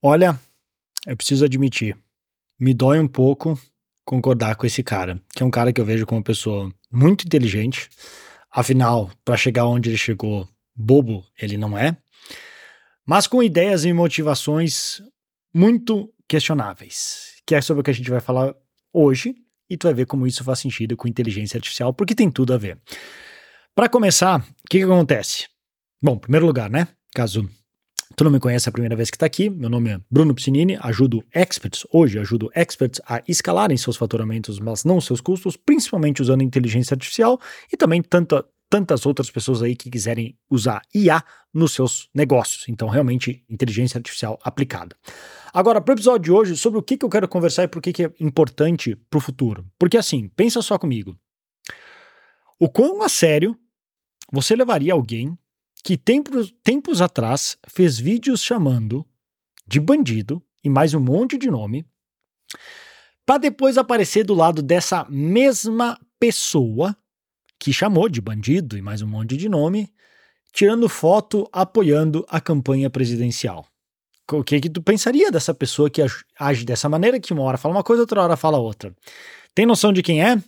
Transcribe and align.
Olha, 0.00 0.38
eu 1.04 1.16
preciso 1.16 1.44
admitir, 1.44 1.96
me 2.58 2.72
dói 2.72 3.00
um 3.00 3.08
pouco 3.08 3.58
concordar 4.04 4.54
com 4.54 4.64
esse 4.64 4.80
cara, 4.80 5.20
que 5.34 5.42
é 5.42 5.46
um 5.46 5.50
cara 5.50 5.72
que 5.72 5.80
eu 5.80 5.84
vejo 5.84 6.06
como 6.06 6.18
uma 6.18 6.24
pessoa 6.24 6.72
muito 6.90 7.24
inteligente. 7.24 7.90
Afinal, 8.48 9.10
para 9.24 9.36
chegar 9.36 9.66
onde 9.66 9.90
ele 9.90 9.98
chegou, 9.98 10.48
bobo 10.74 11.26
ele 11.36 11.58
não 11.58 11.76
é, 11.76 11.96
mas 13.04 13.26
com 13.26 13.42
ideias 13.42 13.84
e 13.84 13.92
motivações 13.92 15.02
muito 15.52 16.14
questionáveis, 16.28 17.42
que 17.44 17.56
é 17.56 17.60
sobre 17.60 17.80
o 17.80 17.84
que 17.84 17.90
a 17.90 17.94
gente 17.94 18.08
vai 18.08 18.20
falar 18.20 18.54
hoje, 18.92 19.34
e 19.68 19.76
tu 19.76 19.88
vai 19.88 19.94
ver 19.94 20.06
como 20.06 20.28
isso 20.28 20.44
faz 20.44 20.60
sentido 20.60 20.96
com 20.96 21.08
inteligência 21.08 21.58
artificial, 21.58 21.92
porque 21.92 22.14
tem 22.14 22.30
tudo 22.30 22.54
a 22.54 22.56
ver. 22.56 22.78
Para 23.74 23.88
começar, 23.88 24.40
o 24.40 24.68
que, 24.70 24.78
que 24.78 24.84
acontece? 24.84 25.48
Bom, 26.00 26.14
em 26.14 26.18
primeiro 26.20 26.46
lugar, 26.46 26.70
né? 26.70 26.86
Caso 27.12 27.50
tu 28.16 28.24
não 28.24 28.30
me 28.30 28.40
conhece 28.40 28.68
a 28.68 28.72
primeira 28.72 28.96
vez 28.96 29.10
que 29.10 29.16
está 29.16 29.26
aqui, 29.26 29.50
meu 29.50 29.68
nome 29.68 29.90
é 29.90 30.00
Bruno 30.10 30.34
Piscinini, 30.34 30.78
ajudo 30.80 31.24
experts, 31.34 31.86
hoje 31.92 32.18
ajudo 32.18 32.50
experts 32.54 33.00
a 33.06 33.22
escalarem 33.28 33.76
seus 33.76 33.96
faturamentos, 33.96 34.58
mas 34.58 34.84
não 34.84 35.00
seus 35.00 35.20
custos, 35.20 35.56
principalmente 35.56 36.22
usando 36.22 36.42
inteligência 36.42 36.94
artificial 36.94 37.40
e 37.72 37.76
também 37.76 38.02
tanta, 38.02 38.44
tantas 38.68 39.06
outras 39.06 39.30
pessoas 39.30 39.62
aí 39.62 39.76
que 39.76 39.90
quiserem 39.90 40.36
usar 40.50 40.82
IA 40.94 41.22
nos 41.52 41.72
seus 41.72 42.08
negócios. 42.14 42.68
Então, 42.68 42.88
realmente, 42.88 43.44
inteligência 43.48 43.98
artificial 43.98 44.38
aplicada. 44.42 44.96
Agora, 45.52 45.80
para 45.80 45.92
o 45.92 45.96
episódio 45.96 46.24
de 46.24 46.32
hoje, 46.32 46.56
sobre 46.56 46.78
o 46.78 46.82
que, 46.82 46.96
que 46.96 47.04
eu 47.04 47.10
quero 47.10 47.28
conversar 47.28 47.64
e 47.64 47.68
por 47.68 47.80
que, 47.80 47.92
que 47.92 48.04
é 48.04 48.12
importante 48.20 48.96
para 49.08 49.18
o 49.18 49.20
futuro. 49.20 49.66
Porque 49.78 49.96
assim, 49.96 50.28
pensa 50.28 50.60
só 50.62 50.78
comigo. 50.78 51.18
O 52.58 52.68
quão 52.68 53.02
a 53.02 53.08
sério 53.08 53.56
você 54.32 54.54
levaria 54.54 54.92
alguém 54.92 55.36
que 55.82 55.96
tempos, 55.96 56.52
tempos 56.62 57.00
atrás 57.00 57.56
fez 57.68 57.98
vídeos 57.98 58.42
chamando 58.42 59.06
de 59.66 59.80
bandido 59.80 60.42
e 60.62 60.68
mais 60.68 60.94
um 60.94 61.00
monte 61.00 61.36
de 61.38 61.50
nome, 61.50 61.86
para 63.24 63.38
depois 63.38 63.76
aparecer 63.76 64.24
do 64.24 64.34
lado 64.34 64.62
dessa 64.62 65.06
mesma 65.08 65.98
pessoa 66.18 66.96
que 67.58 67.72
chamou 67.72 68.08
de 68.08 68.20
bandido 68.20 68.78
e 68.78 68.82
mais 68.82 69.02
um 69.02 69.06
monte 69.06 69.36
de 69.36 69.48
nome, 69.48 69.92
tirando 70.52 70.88
foto 70.88 71.48
apoiando 71.52 72.24
a 72.28 72.40
campanha 72.40 72.88
presidencial. 72.88 73.66
O 74.30 74.44
que 74.44 74.60
que 74.60 74.68
tu 74.68 74.82
pensaria 74.82 75.30
dessa 75.30 75.54
pessoa 75.54 75.88
que 75.88 76.02
age 76.38 76.64
dessa 76.64 76.88
maneira, 76.88 77.18
que 77.18 77.32
uma 77.32 77.42
hora 77.42 77.56
fala 77.56 77.74
uma 77.74 77.84
coisa, 77.84 78.02
outra 78.02 78.22
hora 78.22 78.36
fala 78.36 78.58
outra? 78.58 78.94
Tem 79.54 79.66
noção 79.66 79.92
de 79.92 80.02
quem 80.02 80.22
é? 80.22 80.42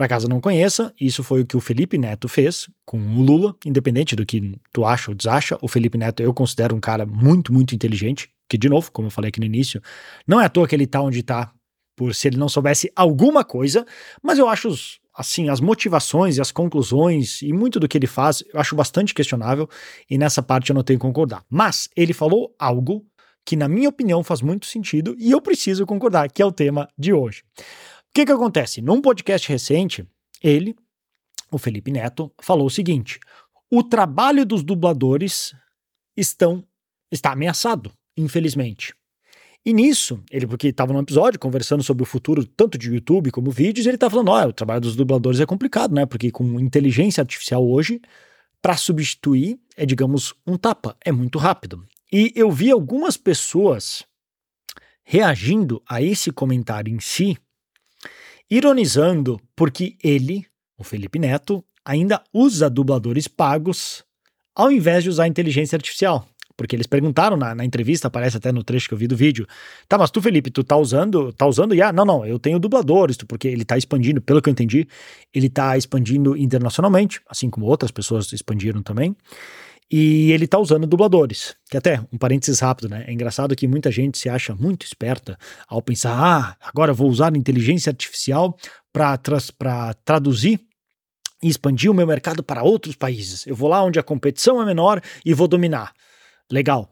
Para 0.00 0.08
caso 0.08 0.26
não 0.28 0.40
conheça, 0.40 0.94
isso 0.98 1.22
foi 1.22 1.42
o 1.42 1.46
que 1.46 1.58
o 1.58 1.60
Felipe 1.60 1.98
Neto 1.98 2.26
fez 2.26 2.70
com 2.86 2.98
o 2.98 3.20
Lula, 3.20 3.54
independente 3.66 4.16
do 4.16 4.24
que 4.24 4.58
tu 4.72 4.82
acha 4.82 5.10
ou 5.10 5.14
desacha. 5.14 5.58
O 5.60 5.68
Felipe 5.68 5.98
Neto 5.98 6.22
eu 6.22 6.32
considero 6.32 6.74
um 6.74 6.80
cara 6.80 7.04
muito, 7.04 7.52
muito 7.52 7.74
inteligente, 7.74 8.30
que 8.48 8.56
de 8.56 8.66
novo, 8.66 8.90
como 8.92 9.08
eu 9.08 9.10
falei 9.10 9.28
aqui 9.28 9.38
no 9.40 9.44
início, 9.44 9.78
não 10.26 10.40
é 10.40 10.46
à 10.46 10.48
toa 10.48 10.66
que 10.66 10.74
ele 10.74 10.86
tá 10.86 11.02
onde 11.02 11.22
tá 11.22 11.52
por 11.94 12.14
se 12.14 12.28
ele 12.28 12.38
não 12.38 12.48
soubesse 12.48 12.90
alguma 12.96 13.44
coisa, 13.44 13.84
mas 14.22 14.38
eu 14.38 14.48
acho 14.48 14.74
assim, 15.14 15.50
as 15.50 15.60
motivações 15.60 16.38
e 16.38 16.40
as 16.40 16.50
conclusões 16.50 17.42
e 17.42 17.52
muito 17.52 17.78
do 17.78 17.86
que 17.86 17.98
ele 17.98 18.06
faz, 18.06 18.42
eu 18.54 18.58
acho 18.58 18.74
bastante 18.74 19.12
questionável 19.12 19.68
e 20.08 20.16
nessa 20.16 20.42
parte 20.42 20.70
eu 20.70 20.74
não 20.74 20.82
tenho 20.82 20.98
que 20.98 21.04
concordar. 21.04 21.44
Mas 21.46 21.90
ele 21.94 22.14
falou 22.14 22.54
algo 22.58 23.04
que 23.44 23.54
na 23.54 23.68
minha 23.68 23.90
opinião 23.90 24.24
faz 24.24 24.40
muito 24.40 24.64
sentido 24.64 25.14
e 25.18 25.30
eu 25.30 25.42
preciso 25.42 25.84
concordar, 25.84 26.30
que 26.30 26.40
é 26.40 26.46
o 26.46 26.52
tema 26.52 26.88
de 26.96 27.12
hoje. 27.12 27.42
O 28.10 28.12
que, 28.14 28.26
que 28.26 28.32
acontece? 28.32 28.80
Num 28.82 29.00
podcast 29.00 29.48
recente, 29.48 30.06
ele, 30.42 30.74
o 31.50 31.58
Felipe 31.58 31.90
Neto, 31.90 32.32
falou 32.42 32.66
o 32.66 32.70
seguinte: 32.70 33.20
o 33.70 33.82
trabalho 33.82 34.44
dos 34.44 34.62
dubladores 34.62 35.54
estão, 36.16 36.64
está 37.10 37.32
ameaçado, 37.32 37.92
infelizmente. 38.16 38.94
E 39.64 39.72
nisso, 39.72 40.22
ele, 40.30 40.46
porque 40.46 40.68
estava 40.68 40.92
num 40.92 41.00
episódio 41.00 41.38
conversando 41.38 41.82
sobre 41.82 42.02
o 42.02 42.06
futuro 42.06 42.44
tanto 42.44 42.78
de 42.78 42.90
YouTube 42.90 43.30
como 43.30 43.50
vídeos, 43.50 43.86
ele 43.86 43.96
está 43.96 44.10
falando: 44.10 44.30
olha, 44.30 44.48
o 44.48 44.52
trabalho 44.52 44.80
dos 44.80 44.96
dubladores 44.96 45.38
é 45.38 45.46
complicado, 45.46 45.94
né? 45.94 46.04
Porque 46.04 46.30
com 46.30 46.58
inteligência 46.58 47.20
artificial 47.20 47.64
hoje, 47.64 48.00
para 48.60 48.76
substituir 48.76 49.60
é, 49.80 49.86
digamos, 49.86 50.34
um 50.46 50.58
tapa, 50.58 50.94
é 51.02 51.10
muito 51.10 51.38
rápido. 51.38 51.86
E 52.12 52.30
eu 52.36 52.50
vi 52.50 52.70
algumas 52.70 53.16
pessoas 53.16 54.04
reagindo 55.02 55.82
a 55.88 56.02
esse 56.02 56.30
comentário 56.30 56.94
em 56.94 57.00
si, 57.00 57.38
ironizando 58.50 59.40
porque 59.54 59.96
ele, 60.02 60.44
o 60.76 60.84
Felipe 60.84 61.18
Neto, 61.18 61.64
ainda 61.84 62.22
usa 62.32 62.68
dubladores 62.68 63.28
pagos 63.28 64.04
ao 64.54 64.70
invés 64.70 65.04
de 65.04 65.10
usar 65.10 65.28
inteligência 65.28 65.76
artificial. 65.76 66.26
Porque 66.56 66.76
eles 66.76 66.86
perguntaram 66.86 67.38
na, 67.38 67.54
na, 67.54 67.64
entrevista, 67.64 68.08
aparece 68.08 68.36
até 68.36 68.52
no 68.52 68.62
trecho 68.62 68.86
que 68.86 68.92
eu 68.92 68.98
vi 68.98 69.06
do 69.06 69.16
vídeo. 69.16 69.46
Tá, 69.88 69.96
mas 69.96 70.10
tu, 70.10 70.20
Felipe, 70.20 70.50
tu 70.50 70.62
tá 70.62 70.76
usando, 70.76 71.32
tá 71.32 71.46
usando 71.46 71.74
IA? 71.74 71.90
Não, 71.90 72.04
não, 72.04 72.26
eu 72.26 72.38
tenho 72.38 72.58
dubladores, 72.58 73.16
porque 73.16 73.48
ele 73.48 73.64
tá 73.64 73.78
expandindo, 73.78 74.20
pelo 74.20 74.42
que 74.42 74.50
eu 74.50 74.52
entendi, 74.52 74.86
ele 75.32 75.48
tá 75.48 75.78
expandindo 75.78 76.36
internacionalmente, 76.36 77.22
assim 77.30 77.48
como 77.48 77.64
outras 77.64 77.90
pessoas 77.90 78.30
expandiram 78.34 78.82
também. 78.82 79.16
E 79.90 80.30
ele 80.30 80.46
tá 80.46 80.58
usando 80.58 80.86
dubladores. 80.86 81.56
Que 81.68 81.76
até, 81.76 82.00
um 82.12 82.18
parênteses 82.18 82.60
rápido, 82.60 82.88
né? 82.88 83.04
É 83.08 83.12
engraçado 83.12 83.56
que 83.56 83.66
muita 83.66 83.90
gente 83.90 84.18
se 84.18 84.28
acha 84.28 84.54
muito 84.54 84.86
esperta 84.86 85.36
ao 85.66 85.82
pensar, 85.82 86.12
ah, 86.12 86.56
agora 86.60 86.92
vou 86.92 87.10
usar 87.10 87.36
inteligência 87.36 87.90
artificial 87.90 88.56
para 88.92 89.16
tra 89.16 89.94
traduzir 90.04 90.60
e 91.42 91.48
expandir 91.48 91.90
o 91.90 91.94
meu 91.94 92.06
mercado 92.06 92.42
para 92.42 92.62
outros 92.62 92.94
países. 92.94 93.46
Eu 93.46 93.56
vou 93.56 93.68
lá 93.68 93.82
onde 93.82 93.98
a 93.98 94.02
competição 94.02 94.62
é 94.62 94.64
menor 94.64 95.00
e 95.24 95.34
vou 95.34 95.48
dominar. 95.48 95.92
Legal. 96.50 96.88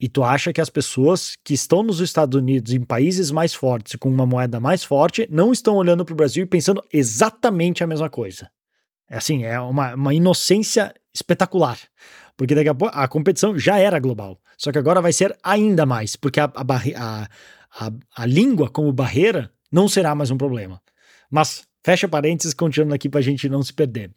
E 0.00 0.08
tu 0.08 0.24
acha 0.24 0.50
que 0.50 0.62
as 0.62 0.70
pessoas 0.70 1.36
que 1.44 1.52
estão 1.52 1.82
nos 1.82 2.00
Estados 2.00 2.38
Unidos, 2.40 2.72
em 2.72 2.80
países 2.80 3.30
mais 3.30 3.52
fortes, 3.52 3.96
com 3.96 4.08
uma 4.08 4.24
moeda 4.24 4.58
mais 4.58 4.82
forte, 4.82 5.28
não 5.30 5.52
estão 5.52 5.76
olhando 5.76 6.06
para 6.06 6.14
o 6.14 6.16
Brasil 6.16 6.44
e 6.44 6.46
pensando 6.46 6.82
exatamente 6.90 7.84
a 7.84 7.86
mesma 7.86 8.08
coisa. 8.08 8.50
É 9.10 9.18
assim, 9.18 9.44
é 9.44 9.60
uma, 9.60 9.94
uma 9.94 10.14
inocência 10.14 10.94
espetacular. 11.12 11.78
Porque 12.40 12.54
daqui 12.54 12.70
a 12.70 12.74
pouco 12.74 12.96
a 12.96 13.06
competição 13.06 13.58
já 13.58 13.78
era 13.78 13.98
global. 13.98 14.40
Só 14.56 14.72
que 14.72 14.78
agora 14.78 15.02
vai 15.02 15.12
ser 15.12 15.36
ainda 15.42 15.84
mais, 15.84 16.16
porque 16.16 16.40
a, 16.40 16.44
a, 16.44 17.28
a, 17.78 17.92
a, 18.16 18.24
língua 18.24 18.70
como 18.70 18.90
barreira 18.94 19.52
não 19.70 19.86
será 19.86 20.14
mais 20.14 20.30
um 20.30 20.38
problema. 20.38 20.80
Mas, 21.30 21.64
fecha 21.84 22.08
parênteses, 22.08 22.54
continuando 22.54 22.94
aqui 22.94 23.10
para 23.10 23.20
a 23.20 23.22
gente 23.22 23.46
não 23.46 23.62
se 23.62 23.74
perder. 23.74 24.10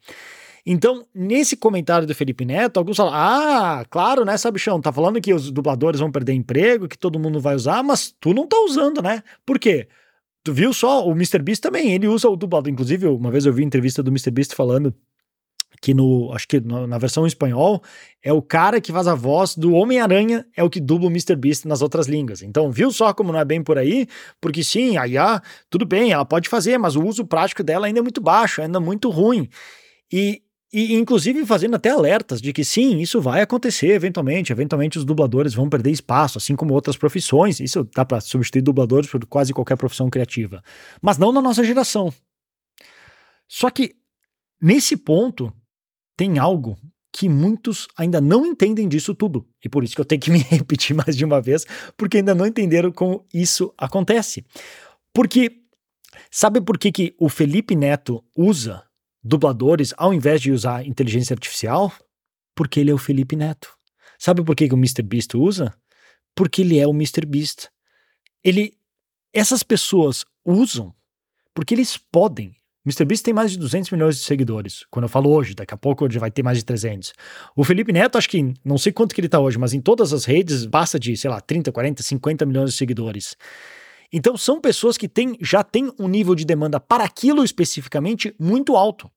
Então, 0.66 1.06
nesse 1.14 1.58
comentário 1.58 2.08
do 2.08 2.16
Felipe 2.16 2.46
Neto, 2.46 2.78
alguns 2.78 2.96
falam: 2.96 3.14
ah, 3.14 3.86
claro, 3.90 4.24
né, 4.24 4.38
Sabichão, 4.38 4.80
tá 4.80 4.94
falando 4.94 5.20
que 5.20 5.34
os 5.34 5.52
dubladores 5.52 6.00
vão 6.00 6.10
perder 6.10 6.32
emprego, 6.32 6.88
que 6.88 6.98
todo 6.98 7.20
mundo 7.20 7.42
vai 7.42 7.56
usar, 7.56 7.84
mas 7.84 8.16
tu 8.22 8.34
não 8.34 8.48
tá 8.48 8.56
usando, 8.66 9.02
né? 9.02 9.22
Por 9.46 9.60
quê? 9.60 9.90
Tu 10.46 10.54
viu 10.54 10.72
só, 10.72 11.06
o 11.06 11.12
MrBeast 11.12 11.62
também, 11.62 11.92
ele 11.92 12.08
usa 12.08 12.30
o 12.30 12.38
dublador. 12.38 12.72
Inclusive, 12.72 13.06
uma 13.06 13.30
vez 13.30 13.46
eu 13.46 13.52
vi 13.52 13.66
entrevista 13.66 14.02
do 14.02 14.12
MrBeast 14.12 14.56
falando 14.56 14.96
que 15.82 15.94
no, 15.94 16.32
acho 16.34 16.48
que 16.48 16.60
na 16.60 16.98
versão 16.98 17.24
em 17.24 17.28
espanhol, 17.28 17.82
é 18.22 18.32
o 18.32 18.42
cara 18.42 18.80
que 18.80 18.92
faz 18.92 19.08
a 19.08 19.16
voz 19.16 19.56
do 19.56 19.74
Homem-Aranha, 19.74 20.46
é 20.56 20.64
o 20.64 20.70
que 20.70 20.80
dubla 20.80 21.08
o 21.08 21.12
Mr. 21.12 21.36
Beast 21.36 21.66
nas 21.66 21.82
outras 21.82 22.08
línguas. 22.08 22.42
Então, 22.42 22.72
viu 22.72 22.92
só 22.92 23.14
como 23.14 23.32
não 23.32 23.40
é 23.40 23.46
bem 23.46 23.62
por 23.62 23.78
aí? 23.78 24.08
Porque 24.40 24.64
sim, 24.64 24.98
a 24.98 25.08
IA, 25.08 25.42
tudo 25.70 25.86
bem, 25.86 26.12
ela 26.12 26.26
pode 26.26 26.48
fazer, 26.48 26.78
mas 26.78 26.96
o 26.96 27.04
uso 27.04 27.26
prático 27.26 27.64
dela 27.64 27.88
ainda 27.88 28.00
é 28.00 28.02
muito 28.02 28.22
baixo, 28.22 28.62
ainda 28.62 28.78
é 28.78 28.82
muito 28.82 29.10
ruim. 29.10 29.50
E, 30.12 30.42
e 30.72 30.94
inclusive 30.94 31.46
fazendo 31.46 31.76
até 31.76 31.90
alertas 31.90 32.42
de 32.42 32.54
que 32.54 32.64
sim, 32.64 33.00
isso 33.00 33.20
vai 33.20 33.42
acontecer 33.42 33.90
eventualmente, 33.90 34.52
eventualmente 34.52 34.98
os 34.98 35.04
dubladores 35.04 35.54
vão 35.54 35.70
perder 35.70 35.92
espaço, 35.92 36.38
assim 36.38 36.56
como 36.56 36.74
outras 36.74 36.96
profissões. 36.96 37.60
Isso 37.60 37.88
dá 37.94 38.06
para 38.06 38.22
substituir 38.22 38.62
dubladores 38.62 39.10
por 39.10 39.26
quase 39.26 39.54
qualquer 39.54 39.76
profissão 39.76 40.10
criativa, 40.10 40.64
mas 41.02 41.18
não 41.18 41.32
na 41.32 41.42
nossa 41.42 41.64
geração. 41.64 42.14
Só 43.48 43.70
que 43.70 43.96
nesse 44.62 44.96
ponto, 44.96 45.54
tem 46.16 46.38
algo 46.40 46.78
que 47.12 47.30
muitos 47.30 47.88
ainda 47.96 48.20
não 48.20 48.46
entendem 48.46 48.88
disso 48.88 49.14
tudo. 49.14 49.48
E 49.64 49.70
por 49.70 49.84
isso 49.84 49.96
que 49.96 50.02
eu 50.02 50.06
tenho 50.06 50.22
que 50.22 50.32
me 50.32 50.40
repetir 50.50 50.96
mais 50.96 51.16
de 51.16 51.24
uma 51.24 51.40
vez, 51.42 51.66
porque 51.96 52.18
ainda 52.18 52.34
não 52.34 52.48
entenderam 52.48 52.92
como 52.92 53.26
isso 53.34 53.74
acontece. 53.78 54.46
Porque 55.14 55.62
sabe 56.32 56.60
por 56.60 56.78
que, 56.78 56.92
que 56.92 57.16
o 57.20 57.30
Felipe 57.30 57.76
Neto 57.76 58.24
usa 58.36 58.84
dubladores 59.24 59.94
ao 59.96 60.14
invés 60.14 60.42
de 60.42 60.52
usar 60.52 60.86
inteligência 60.86 61.34
artificial? 61.34 61.94
Porque 62.56 62.80
ele 62.80 62.92
é 62.92 62.94
o 62.94 62.98
Felipe 62.98 63.36
Neto. 63.36 63.76
Sabe 64.18 64.44
por 64.44 64.56
que, 64.56 64.68
que 64.68 64.74
o 64.74 64.78
Mr. 64.78 65.04
Beast 65.04 65.36
usa? 65.36 65.74
Porque 66.36 66.62
ele 66.62 66.80
é 66.80 66.88
o 66.88 66.92
Mr. 66.92 67.26
Beast. 67.28 67.68
Ele, 68.44 68.76
essas 69.32 69.62
pessoas 69.62 70.26
usam 70.44 70.94
porque 71.54 71.74
eles 71.74 71.98
podem, 71.98 72.56
MrBeast 72.86 73.24
tem 73.24 73.34
mais 73.34 73.52
de 73.52 73.58
200 73.58 73.92
milhões 73.92 74.18
de 74.18 74.24
seguidores. 74.24 74.86
Quando 74.92 75.04
eu 75.04 75.10
falo 75.10 75.32
hoje, 75.32 75.56
daqui 75.56 75.74
a 75.74 75.78
pouco 75.78 76.06
ele 76.06 76.20
vai 76.20 76.30
ter 76.30 76.44
mais 76.44 76.58
de 76.58 76.66
300. 76.66 77.14
O 77.56 77.64
Felipe 77.64 77.94
Neto, 77.94 78.18
acho 78.18 78.30
que 78.30 78.54
não 78.64 78.78
sei 78.78 78.92
quanto 78.92 79.16
que 79.16 79.22
ele 79.22 79.30
tá 79.30 79.40
hoje, 79.40 79.58
mas 79.58 79.74
em 79.74 79.80
todas 79.80 80.12
as 80.12 80.26
redes 80.26 80.66
passa 80.68 81.00
de, 81.00 81.16
sei 81.16 81.30
lá, 81.30 81.40
30, 81.40 81.72
40, 81.72 82.04
50 82.04 82.46
milhões 82.46 82.72
de 82.72 82.76
seguidores. 82.78 83.38
Então 84.12 84.36
são 84.36 84.60
pessoas 84.60 84.98
que 84.98 85.08
têm, 85.08 85.38
já 85.40 85.64
têm 85.64 85.94
um 85.98 86.10
nível 86.10 86.36
de 86.36 86.44
demanda 86.44 86.78
para 86.78 87.06
aquilo 87.06 87.44
especificamente 87.44 88.36
muito 88.38 88.76
alto. 88.76 89.10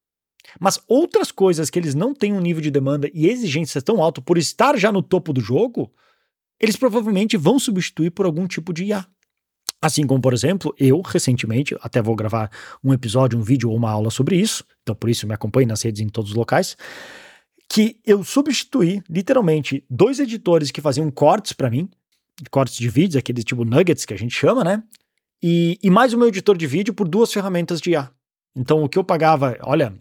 Mas 0.61 0.81
outras 0.87 1.33
coisas 1.33 1.69
que 1.69 1.79
eles 1.79 1.95
não 1.95 2.15
têm 2.15 2.33
um 2.33 2.41
nível 2.41 2.63
de 2.63 2.71
demanda 2.71 3.11
e 3.13 3.27
exigência 3.27 3.83
tão 3.83 4.01
alto 4.01 4.23
por 4.23 4.39
estar 4.39 4.79
já 4.79 4.93
no 4.93 5.03
topo 5.03 5.33
do 5.33 5.41
jogo, 5.41 5.93
eles 6.61 6.77
provavelmente 6.77 7.37
vão 7.37 7.59
substituir 7.59 8.11
por 8.11 8.27
algum 8.27 8.47
tipo 8.47 8.73
de 8.73 8.85
IA. 8.85 9.05
Assim 9.81 10.07
como, 10.07 10.21
por 10.21 10.33
exemplo, 10.33 10.75
eu 10.79 11.01
recentemente, 11.03 11.77
até 11.81 12.01
vou 12.01 12.17
gravar 12.17 12.51
um 12.83 12.93
episódio, 12.93 13.39
um 13.39 13.43
vídeo 13.43 13.71
ou 13.71 13.77
uma 13.77 13.91
aula 13.91 14.11
sobre 14.11 14.37
isso, 14.37 14.65
então 14.83 14.95
por 14.95 15.11
isso 15.11 15.27
me 15.27 15.35
acompanhe 15.35 15.67
nas 15.67 15.83
redes 15.83 16.01
em 16.01 16.09
todos 16.09 16.31
os 16.31 16.37
locais, 16.37 16.77
que 17.69 17.99
eu 18.05 18.25
substituí 18.25 19.03
literalmente 19.09 19.85
dois 19.91 20.19
editores 20.19 20.71
que 20.71 20.81
faziam 20.81 21.11
cortes 21.11 21.53
para 21.53 21.69
mim, 21.69 21.89
cortes 22.51 22.77
de 22.77 22.89
vídeos, 22.89 23.17
aqueles 23.17 23.45
tipo 23.45 23.65
nuggets 23.65 24.05
que 24.05 24.15
a 24.15 24.19
gente 24.19 24.35
chama, 24.35 24.65
né? 24.65 24.83
E, 25.43 25.79
e 25.83 25.91
mais 25.91 26.13
o 26.13 26.19
meu 26.19 26.29
editor 26.29 26.57
de 26.57 26.67
vídeo 26.67 26.95
por 26.95 27.07
duas 27.07 27.33
ferramentas 27.33 27.81
de 27.81 27.91
IA. 27.91 28.11
Então 28.55 28.83
o 28.83 28.89
que 28.89 28.99
eu 28.99 29.05
pagava, 29.05 29.57
olha, 29.63 29.95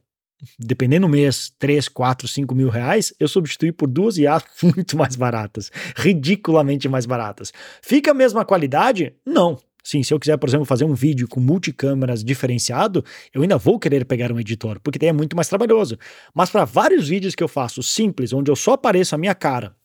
dependendo 0.60 1.08
do 1.08 1.12
mês, 1.12 1.54
3, 1.60 1.88
4, 1.88 2.28
5 2.28 2.56
mil 2.56 2.70
reais, 2.70 3.14
eu 3.20 3.28
substituí 3.28 3.72
por 3.72 3.88
duas 3.88 4.18
IAs 4.18 4.44
muito 4.64 4.98
mais 4.98 5.16
baratas, 5.16 5.72
ridiculamente 5.96 6.88
mais 6.88 7.06
baratas. 7.06 7.52
Fica 7.82 8.12
a 8.12 8.14
mesma 8.14 8.46
qualidade? 8.46 9.14
Não. 9.26 9.58
Sim, 9.84 10.02
se 10.02 10.12
eu 10.12 10.20
quiser, 10.20 10.36
por 10.38 10.50
exemplo, 10.50 10.66
fazer 10.66 10.84
um 10.84 10.96
vídeo 10.96 11.28
com 11.28 11.40
multicâmeras 11.40 12.24
diferenciado, 12.24 13.06
eu 13.32 13.44
ainda 13.44 13.56
vou 13.56 13.78
querer 13.78 14.04
pegar 14.04 14.32
um 14.32 14.40
editor, 14.40 14.80
porque 14.80 14.98
daí 14.98 15.10
é 15.10 15.14
muito 15.14 15.36
mais 15.36 15.48
trabalhoso. 15.48 15.96
Mas 16.34 16.50
para 16.50 16.66
vários 16.66 17.08
vídeos 17.08 17.36
que 17.36 17.44
eu 17.44 17.48
faço 17.48 17.84
simples, 17.84 18.34
onde 18.34 18.50
eu 18.50 18.56
só 18.56 18.74
apareço 18.74 19.14
a 19.14 19.18
minha 19.18 19.36
cara, 19.36 19.76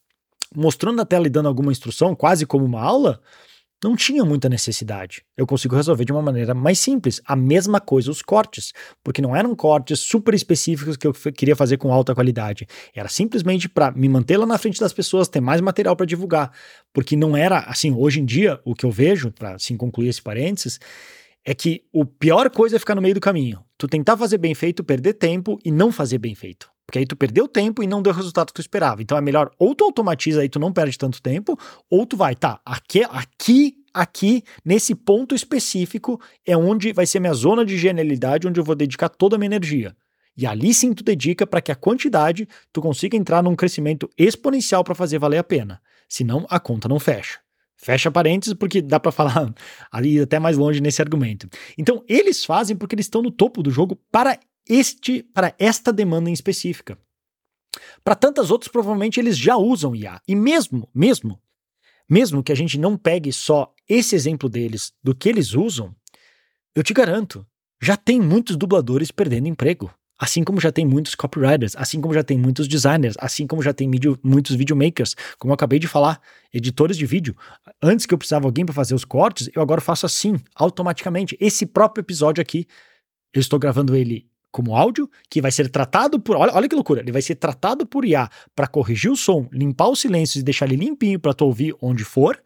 mostrando 0.56 0.97
na 0.97 1.05
tela 1.05 1.26
e 1.26 1.31
dando 1.31 1.49
alguma 1.49 1.70
instrução, 1.70 2.14
quase 2.14 2.47
como 2.47 2.64
uma 2.64 2.81
aula, 2.81 3.20
não 3.82 3.97
tinha 3.97 4.25
muita 4.25 4.49
necessidade. 4.49 5.23
Eu 5.37 5.47
consigo 5.47 5.75
resolver 5.75 6.05
de 6.05 6.12
uma 6.12 6.21
maneira 6.21 6.55
mais 6.55 6.79
simples. 6.79 7.21
A 7.25 7.35
mesma 7.35 7.81
coisa 7.81 8.11
os 8.11 8.21
cortes, 8.21 8.73
porque 9.03 9.23
não 9.23 9.35
eram 9.35 9.55
cortes 9.55 10.00
super 10.00 10.35
específicos 10.35 10.97
que 10.97 11.06
eu 11.06 11.12
queria 11.12 11.56
fazer 11.56 11.79
com 11.79 11.93
alta 11.93 12.15
qualidade. 12.15 12.67
Era 12.94 13.09
simplesmente 13.09 13.69
para 13.69 13.91
me 13.91 14.09
manter 14.09 14.37
lá 14.37 14.47
na 14.47 14.59
frente 14.59 14.79
das 14.79 14.93
pessoas, 14.93 15.29
ter 15.29 15.41
mais 15.41 15.61
material 15.61 15.97
para 15.97 16.06
divulgar. 16.06 16.53
Porque 16.93 17.17
não 17.17 17.37
era 17.37 17.61
assim, 17.61 17.94
hoje 17.94 18.21
em 18.21 18.25
dia, 18.25 18.61
o 18.65 18.75
que 18.75 18.85
eu 18.85 18.91
vejo, 18.91 19.32
para 19.32 19.55
assim 19.55 19.77
concluir 19.77 20.09
esse 20.09 20.21
parênteses, 20.21 20.79
é 21.44 21.55
que 21.55 21.85
o 21.93 22.05
pior 22.05 22.50
coisa 22.50 22.76
é 22.76 22.79
ficar 22.79 22.94
no 22.94 23.03
meio 23.03 23.15
do 23.15 23.21
caminho. 23.21 23.65
Tu 23.79 23.88
tentar 23.88 24.17
fazer 24.17 24.37
bem 24.37 24.55
feito, 24.55 24.85
perder 24.85 25.15
tempo 25.15 25.59
e 25.65 25.71
não 25.71 25.91
fazer 25.91 26.19
bem 26.19 26.35
feito. 26.35 26.71
Porque 26.90 26.98
aí 26.98 27.06
tu 27.06 27.14
perdeu 27.14 27.46
tempo 27.46 27.84
e 27.84 27.87
não 27.87 28.02
deu 28.02 28.12
o 28.12 28.16
resultado 28.16 28.48
que 28.48 28.54
tu 28.54 28.60
esperava. 28.60 29.00
Então 29.00 29.16
é 29.16 29.20
melhor 29.20 29.48
ou 29.56 29.76
tu 29.76 29.84
automatiza 29.84 30.40
aí, 30.40 30.48
tu 30.48 30.58
não 30.58 30.72
perde 30.72 30.98
tanto 30.98 31.22
tempo, 31.22 31.56
ou 31.88 32.04
tu 32.04 32.16
vai, 32.16 32.34
tá, 32.34 32.60
aqui, 32.64 33.04
aqui, 33.04 33.76
aqui, 33.94 34.42
nesse 34.64 34.92
ponto 34.96 35.32
específico, 35.32 36.20
é 36.44 36.56
onde 36.56 36.92
vai 36.92 37.06
ser 37.06 37.20
minha 37.20 37.32
zona 37.32 37.64
de 37.64 37.78
genialidade, 37.78 38.48
onde 38.48 38.58
eu 38.58 38.64
vou 38.64 38.75
dedicar 38.75 39.08
toda 39.08 39.37
a 39.37 39.38
minha 39.38 39.46
energia. 39.46 39.94
E 40.37 40.44
ali 40.44 40.75
sim 40.75 40.92
tu 40.92 41.04
dedica 41.04 41.46
para 41.46 41.60
que 41.60 41.70
a 41.70 41.76
quantidade 41.76 42.48
tu 42.72 42.82
consiga 42.82 43.16
entrar 43.16 43.40
num 43.40 43.54
crescimento 43.54 44.10
exponencial 44.19 44.82
para 44.82 44.96
fazer 44.96 45.20
valer 45.20 45.38
a 45.38 45.44
pena. 45.44 45.81
Senão 46.08 46.44
a 46.50 46.58
conta 46.58 46.88
não 46.88 46.98
fecha. 46.98 47.38
Fecha 47.76 48.10
parênteses, 48.10 48.52
porque 48.54 48.82
dá 48.82 48.98
para 48.98 49.12
falar 49.12 49.54
ali 49.92 50.19
até 50.19 50.40
mais 50.40 50.58
longe 50.58 50.81
nesse 50.81 51.00
argumento. 51.00 51.48
Então, 51.78 52.04
eles 52.08 52.44
fazem 52.44 52.76
porque 52.76 52.96
eles 52.96 53.06
estão 53.06 53.22
no 53.22 53.31
topo 53.31 53.62
do 53.62 53.70
jogo 53.70 53.96
para 54.10 54.37
este 54.70 55.22
para 55.22 55.52
esta 55.58 55.93
demanda 55.93 56.31
em 56.31 56.32
específica. 56.32 56.96
Para 58.05 58.14
tantas 58.14 58.50
outras, 58.50 58.70
provavelmente 58.70 59.19
eles 59.19 59.37
já 59.37 59.56
usam 59.56 59.94
IA. 59.94 60.20
E 60.26 60.37
mesmo, 60.37 60.88
mesmo, 60.94 61.40
mesmo 62.08 62.43
que 62.43 62.52
a 62.52 62.55
gente 62.55 62.78
não 62.78 62.96
pegue 62.96 63.32
só 63.32 63.75
esse 63.88 64.14
exemplo 64.14 64.49
deles 64.49 64.93
do 65.02 65.14
que 65.14 65.28
eles 65.28 65.55
usam, 65.55 65.94
eu 66.75 66.84
te 66.84 66.94
garanto, 66.94 67.44
já 67.82 67.96
tem 67.96 68.20
muitos 68.20 68.56
dubladores 68.56 69.11
perdendo 69.11 69.49
emprego. 69.49 69.93
Assim 70.17 70.44
como 70.44 70.61
já 70.61 70.70
tem 70.70 70.84
muitos 70.84 71.14
copywriters, 71.14 71.75
assim 71.76 71.99
como 71.99 72.12
já 72.12 72.23
tem 72.23 72.37
muitos 72.37 72.69
designers, 72.69 73.16
assim 73.19 73.46
como 73.46 73.62
já 73.62 73.73
tem 73.73 73.90
video, 73.90 74.19
muitos 74.23 74.55
videomakers, 74.55 75.16
como 75.38 75.50
eu 75.50 75.55
acabei 75.55 75.78
de 75.78 75.88
falar, 75.88 76.20
editores 76.52 76.99
de 76.99 77.06
vídeo. 77.06 77.34
Antes 77.82 78.05
que 78.05 78.12
eu 78.12 78.19
precisava 78.19 78.43
de 78.43 78.46
alguém 78.49 78.66
para 78.66 78.75
fazer 78.75 78.94
os 78.94 79.05
cortes, 79.05 79.49
eu 79.55 79.62
agora 79.62 79.81
faço 79.81 80.05
assim, 80.05 80.38
automaticamente. 80.55 81.38
Esse 81.40 81.64
próprio 81.64 82.02
episódio 82.02 82.43
aqui, 82.43 82.66
eu 83.32 83.40
estou 83.40 83.58
gravando 83.58 83.96
ele 83.96 84.31
como 84.50 84.76
áudio, 84.76 85.08
que 85.29 85.41
vai 85.41 85.50
ser 85.50 85.69
tratado 85.70 86.20
por. 86.20 86.37
Olha, 86.37 86.52
olha 86.55 86.69
que 86.69 86.75
loucura! 86.75 87.00
Ele 87.00 87.12
vai 87.12 87.23
ser 87.23 87.37
tratado 87.37 87.87
por 87.87 88.05
IA 88.05 88.29
para 88.55 88.67
corrigir 88.67 89.11
o 89.11 89.17
som, 89.17 89.49
limpar 89.52 89.88
os 89.88 90.00
silêncios 90.00 90.43
e 90.43 90.44
deixar 90.44 90.67
ele 90.67 90.76
limpinho 90.76 91.19
para 91.19 91.35
tu 91.35 91.44
ouvir 91.44 91.75
onde 91.81 92.05
for. 92.05 92.41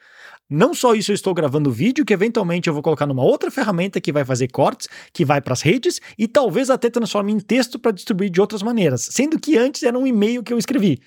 Não 0.49 0.75
só 0.75 0.95
isso, 0.95 1.11
eu 1.11 1.15
estou 1.15 1.33
gravando 1.33 1.71
vídeo 1.71 2.05
que 2.05 2.12
eventualmente 2.12 2.69
eu 2.69 2.75
vou 2.75 2.83
colocar 2.83 3.06
numa 3.06 3.25
outra 3.25 3.51
ferramenta 3.51 4.01
que 4.01 4.12
vai 4.12 4.27
fazer 4.27 4.49
cortes, 4.49 4.87
que 5.12 5.25
vai 5.25 5.41
para 5.41 5.55
as 5.55 5.62
redes 5.62 6.01
e 6.19 6.29
talvez 6.29 6.69
até 6.69 6.91
transforme 6.91 7.33
em 7.33 7.41
texto 7.41 7.79
para 7.79 7.93
distribuir 7.93 8.31
de 8.31 8.41
outras 8.41 8.62
maneiras, 8.62 9.09
sendo 9.11 9.39
que 9.41 9.56
antes 9.56 9.83
era 9.83 9.99
um 9.99 10.06
e-mail 10.06 10.43
que 10.43 10.53
eu 10.53 10.59
escrevi. 10.59 11.01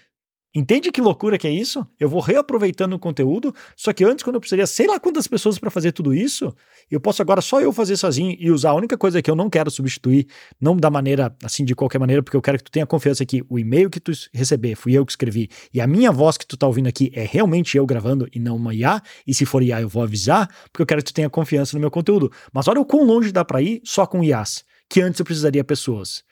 Entende 0.57 0.92
que 0.92 1.00
loucura 1.00 1.38
que 1.38 1.48
é 1.48 1.51
isso? 1.51 1.86
Eu 2.00 2.09
vou 2.09 2.19
reaproveitando 2.19 2.94
o 2.94 3.00
conteúdo, 3.00 3.54
só 3.75 3.94
que 3.94 4.04
antes, 4.04 4.24
quando 4.24 4.38
eu 4.38 4.39
precisaria 4.39 4.65
sei 4.65 4.88
lá 4.88 5.00
quantas 5.00 5.27
pessoas 5.27 5.59
para 5.59 5.69
fazer 5.69 5.92
tudo 5.92 6.15
isso, 6.15 6.51
eu 6.89 7.00
posso 7.00 7.21
agora 7.21 7.42
só 7.42 7.62
eu 7.62 7.71
fazer 7.71 7.95
sozinho 7.95 8.36
e 8.39 8.50
usar 8.50 8.71
a 8.71 8.74
única 8.74 8.98
coisa 8.98 9.21
que 9.21 9.30
eu 9.30 9.36
não 9.36 9.51
quero 9.51 9.69
substituir, 9.69 10.25
não 10.59 10.75
da 10.75 10.89
maneira, 10.89 11.31
assim, 11.44 11.63
de 11.63 11.75
qualquer 11.75 12.00
maneira, 12.00 12.24
porque 12.24 12.36
eu 12.36 12.42
quero 12.42 12.57
que 12.57 12.63
tu 12.63 12.71
tenha 12.71 12.88
confiança 12.88 13.24
que 13.24 13.44
o 13.48 13.59
e-mail 13.59 13.88
que 13.88 14.00
tu 14.00 14.12
receber 14.33 14.74
fui 14.74 14.94
eu 14.94 15.06
que 15.06 15.12
escrevi 15.12 15.48
e 15.71 15.80
a 15.80 15.86
minha 15.86 16.12
voz 16.12 16.38
que 16.38 16.48
tu 16.48 16.57
tá 16.57 16.65
ouvindo 16.65 16.88
aqui 16.88 17.12
é 17.13 17.24
realmente 17.24 17.77
eu 17.77 17.86
gravando 17.86 18.27
e 18.33 18.39
não 18.39 18.56
uma 18.56 18.74
IA, 18.74 19.00
e 19.27 19.36
se 19.36 19.45
for 19.45 19.62
IA 19.62 19.81
eu 19.81 19.88
vou 19.88 20.01
avisar, 20.01 20.50
porque 20.71 20.81
eu 20.81 20.88
quero 20.88 21.04
que 21.04 21.12
tu 21.12 21.13
tenha 21.13 21.30
confiança 21.30 21.77
no 21.77 21.81
meu 21.81 21.92
conteúdo. 21.92 22.31
Mas 22.51 22.68
olha 22.68 22.81
o 22.81 22.86
quão 22.86 23.04
longe 23.04 23.31
dá 23.31 23.45
para 23.45 23.62
ir 23.62 23.80
só 23.83 24.07
com 24.07 24.24
IAs, 24.24 24.65
que 24.89 25.01
antes 25.01 25.19
eu 25.19 25.25
precisaria 25.25 25.63
pessoas. 25.63 26.24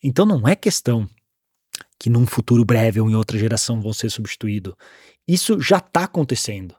Então 0.00 0.24
não 0.24 0.46
é 0.46 0.54
questão 0.54 1.08
que 2.04 2.10
num 2.10 2.26
futuro 2.26 2.66
breve 2.66 3.00
ou 3.00 3.08
em 3.08 3.14
outra 3.14 3.38
geração 3.38 3.80
vão 3.80 3.90
ser 3.90 4.10
substituídos. 4.10 4.74
Isso 5.26 5.58
já 5.58 5.78
está 5.78 6.04
acontecendo. 6.04 6.74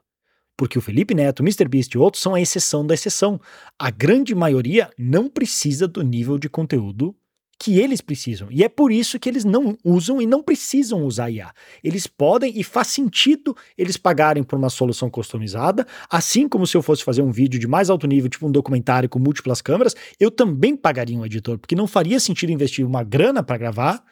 Porque 0.56 0.78
o 0.78 0.80
Felipe 0.80 1.16
Neto, 1.16 1.40
o 1.40 1.42
MrBeast 1.42 1.92
e 1.92 1.98
outros 1.98 2.22
são 2.22 2.32
a 2.32 2.40
exceção 2.40 2.86
da 2.86 2.94
exceção. 2.94 3.40
A 3.76 3.90
grande 3.90 4.36
maioria 4.36 4.88
não 4.96 5.28
precisa 5.28 5.88
do 5.88 6.00
nível 6.02 6.38
de 6.38 6.48
conteúdo 6.48 7.12
que 7.58 7.76
eles 7.80 8.00
precisam. 8.00 8.46
E 8.52 8.62
é 8.62 8.68
por 8.68 8.92
isso 8.92 9.18
que 9.18 9.28
eles 9.28 9.44
não 9.44 9.76
usam 9.84 10.22
e 10.22 10.26
não 10.26 10.44
precisam 10.44 11.02
usar 11.04 11.28
IA. 11.28 11.52
Eles 11.82 12.06
podem 12.06 12.56
e 12.56 12.62
faz 12.62 12.86
sentido 12.86 13.56
eles 13.76 13.96
pagarem 13.96 14.44
por 14.44 14.56
uma 14.56 14.70
solução 14.70 15.10
customizada, 15.10 15.84
assim 16.08 16.48
como 16.48 16.68
se 16.68 16.76
eu 16.76 16.82
fosse 16.82 17.02
fazer 17.02 17.22
um 17.22 17.32
vídeo 17.32 17.58
de 17.58 17.66
mais 17.66 17.90
alto 17.90 18.06
nível, 18.06 18.30
tipo 18.30 18.46
um 18.46 18.52
documentário 18.52 19.08
com 19.08 19.18
múltiplas 19.18 19.60
câmeras, 19.60 19.96
eu 20.20 20.30
também 20.30 20.76
pagaria 20.76 21.18
um 21.18 21.26
editor, 21.26 21.58
porque 21.58 21.74
não 21.74 21.88
faria 21.88 22.20
sentido 22.20 22.52
investir 22.52 22.86
uma 22.86 23.02
grana 23.02 23.42
para 23.42 23.58
gravar 23.58 24.04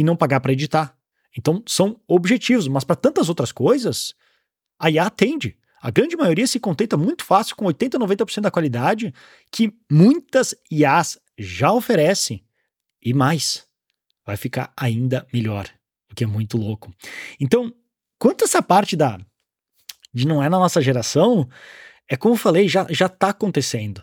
e 0.00 0.02
não 0.02 0.16
pagar 0.16 0.40
para 0.40 0.52
editar. 0.52 0.96
Então 1.36 1.62
são 1.66 2.00
objetivos, 2.08 2.66
mas 2.66 2.84
para 2.84 2.96
tantas 2.96 3.28
outras 3.28 3.52
coisas, 3.52 4.14
a 4.78 4.90
IA 4.90 5.04
atende. 5.04 5.58
A 5.82 5.90
grande 5.90 6.16
maioria 6.16 6.46
se 6.46 6.58
contenta 6.58 6.96
muito 6.96 7.22
fácil 7.22 7.54
com 7.54 7.66
80, 7.66 7.98
90% 7.98 8.40
da 8.40 8.50
qualidade 8.50 9.14
que 9.52 9.74
muitas 9.90 10.54
IAs 10.70 11.18
já 11.38 11.70
oferecem 11.70 12.42
e 13.02 13.12
mais. 13.12 13.66
Vai 14.24 14.38
ficar 14.38 14.72
ainda 14.74 15.26
melhor, 15.32 15.68
o 16.10 16.14
que 16.14 16.24
é 16.24 16.26
muito 16.26 16.56
louco. 16.56 16.90
Então, 17.38 17.72
quanto 18.18 18.42
a 18.42 18.46
essa 18.46 18.62
parte 18.62 18.96
da 18.96 19.20
de 20.12 20.26
não 20.26 20.42
é 20.42 20.48
na 20.48 20.58
nossa 20.58 20.80
geração, 20.80 21.48
é 22.08 22.16
como 22.16 22.34
eu 22.34 22.38
falei, 22.38 22.68
já 22.68 22.86
já 22.90 23.06
está 23.06 23.28
acontecendo. 23.28 24.02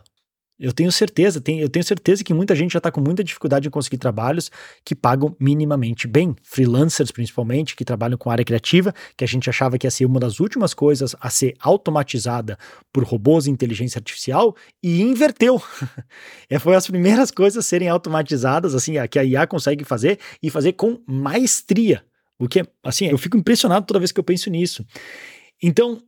Eu 0.60 0.74
tenho 0.74 0.92
certeza, 0.92 1.40
tenho, 1.40 1.62
eu 1.62 1.70
tenho 1.70 1.86
certeza 1.86 2.24
que 2.24 2.34
muita 2.34 2.56
gente 2.56 2.74
já 2.74 2.80
está 2.80 2.92
com 2.92 3.00
muita 3.00 3.24
dificuldade 3.24 3.68
em 3.68 3.72
conseguir 3.72 4.00
trabalhos 4.00 4.50
que 4.84 4.96
pagam 4.96 5.36
minimamente 5.40 6.08
bem. 6.08 6.36
Freelancers, 6.42 7.12
principalmente, 7.12 7.76
que 7.76 7.86
trabalham 7.86 8.18
com 8.18 8.32
área 8.32 8.44
criativa, 8.44 8.92
que 9.16 9.24
a 9.24 9.28
gente 9.28 9.48
achava 9.50 9.78
que 9.78 9.86
ia 9.86 9.92
ser 9.92 10.06
uma 10.06 10.20
das 10.20 10.40
últimas 10.40 10.74
coisas 10.74 11.16
a 11.20 11.30
ser 11.30 11.54
automatizada 11.60 12.58
por 12.92 13.04
robôs 13.04 13.46
e 13.46 13.52
inteligência 13.52 14.00
artificial, 14.00 14.56
e 14.82 15.02
inverteu. 15.02 15.62
é, 16.50 16.58
foi 16.58 16.76
as 16.76 16.88
primeiras 16.88 17.30
coisas 17.30 17.64
a 17.64 17.68
serem 17.68 17.90
automatizadas, 17.90 18.74
assim, 18.74 18.94
que 19.12 19.20
a 19.20 19.24
IA 19.24 19.46
consegue 19.46 19.84
fazer 19.84 20.18
e 20.42 20.50
fazer 20.50 20.74
com 20.74 21.00
maestria. 21.06 22.04
O 22.40 22.48
que, 22.48 22.66
assim, 22.84 23.06
eu 23.06 23.18
fico 23.18 23.38
impressionado 23.38 23.86
toda 23.86 24.00
vez 24.00 24.12
que 24.12 24.20
eu 24.20 24.24
penso 24.24 24.50
nisso. 24.50 24.84
Então, 25.62 26.02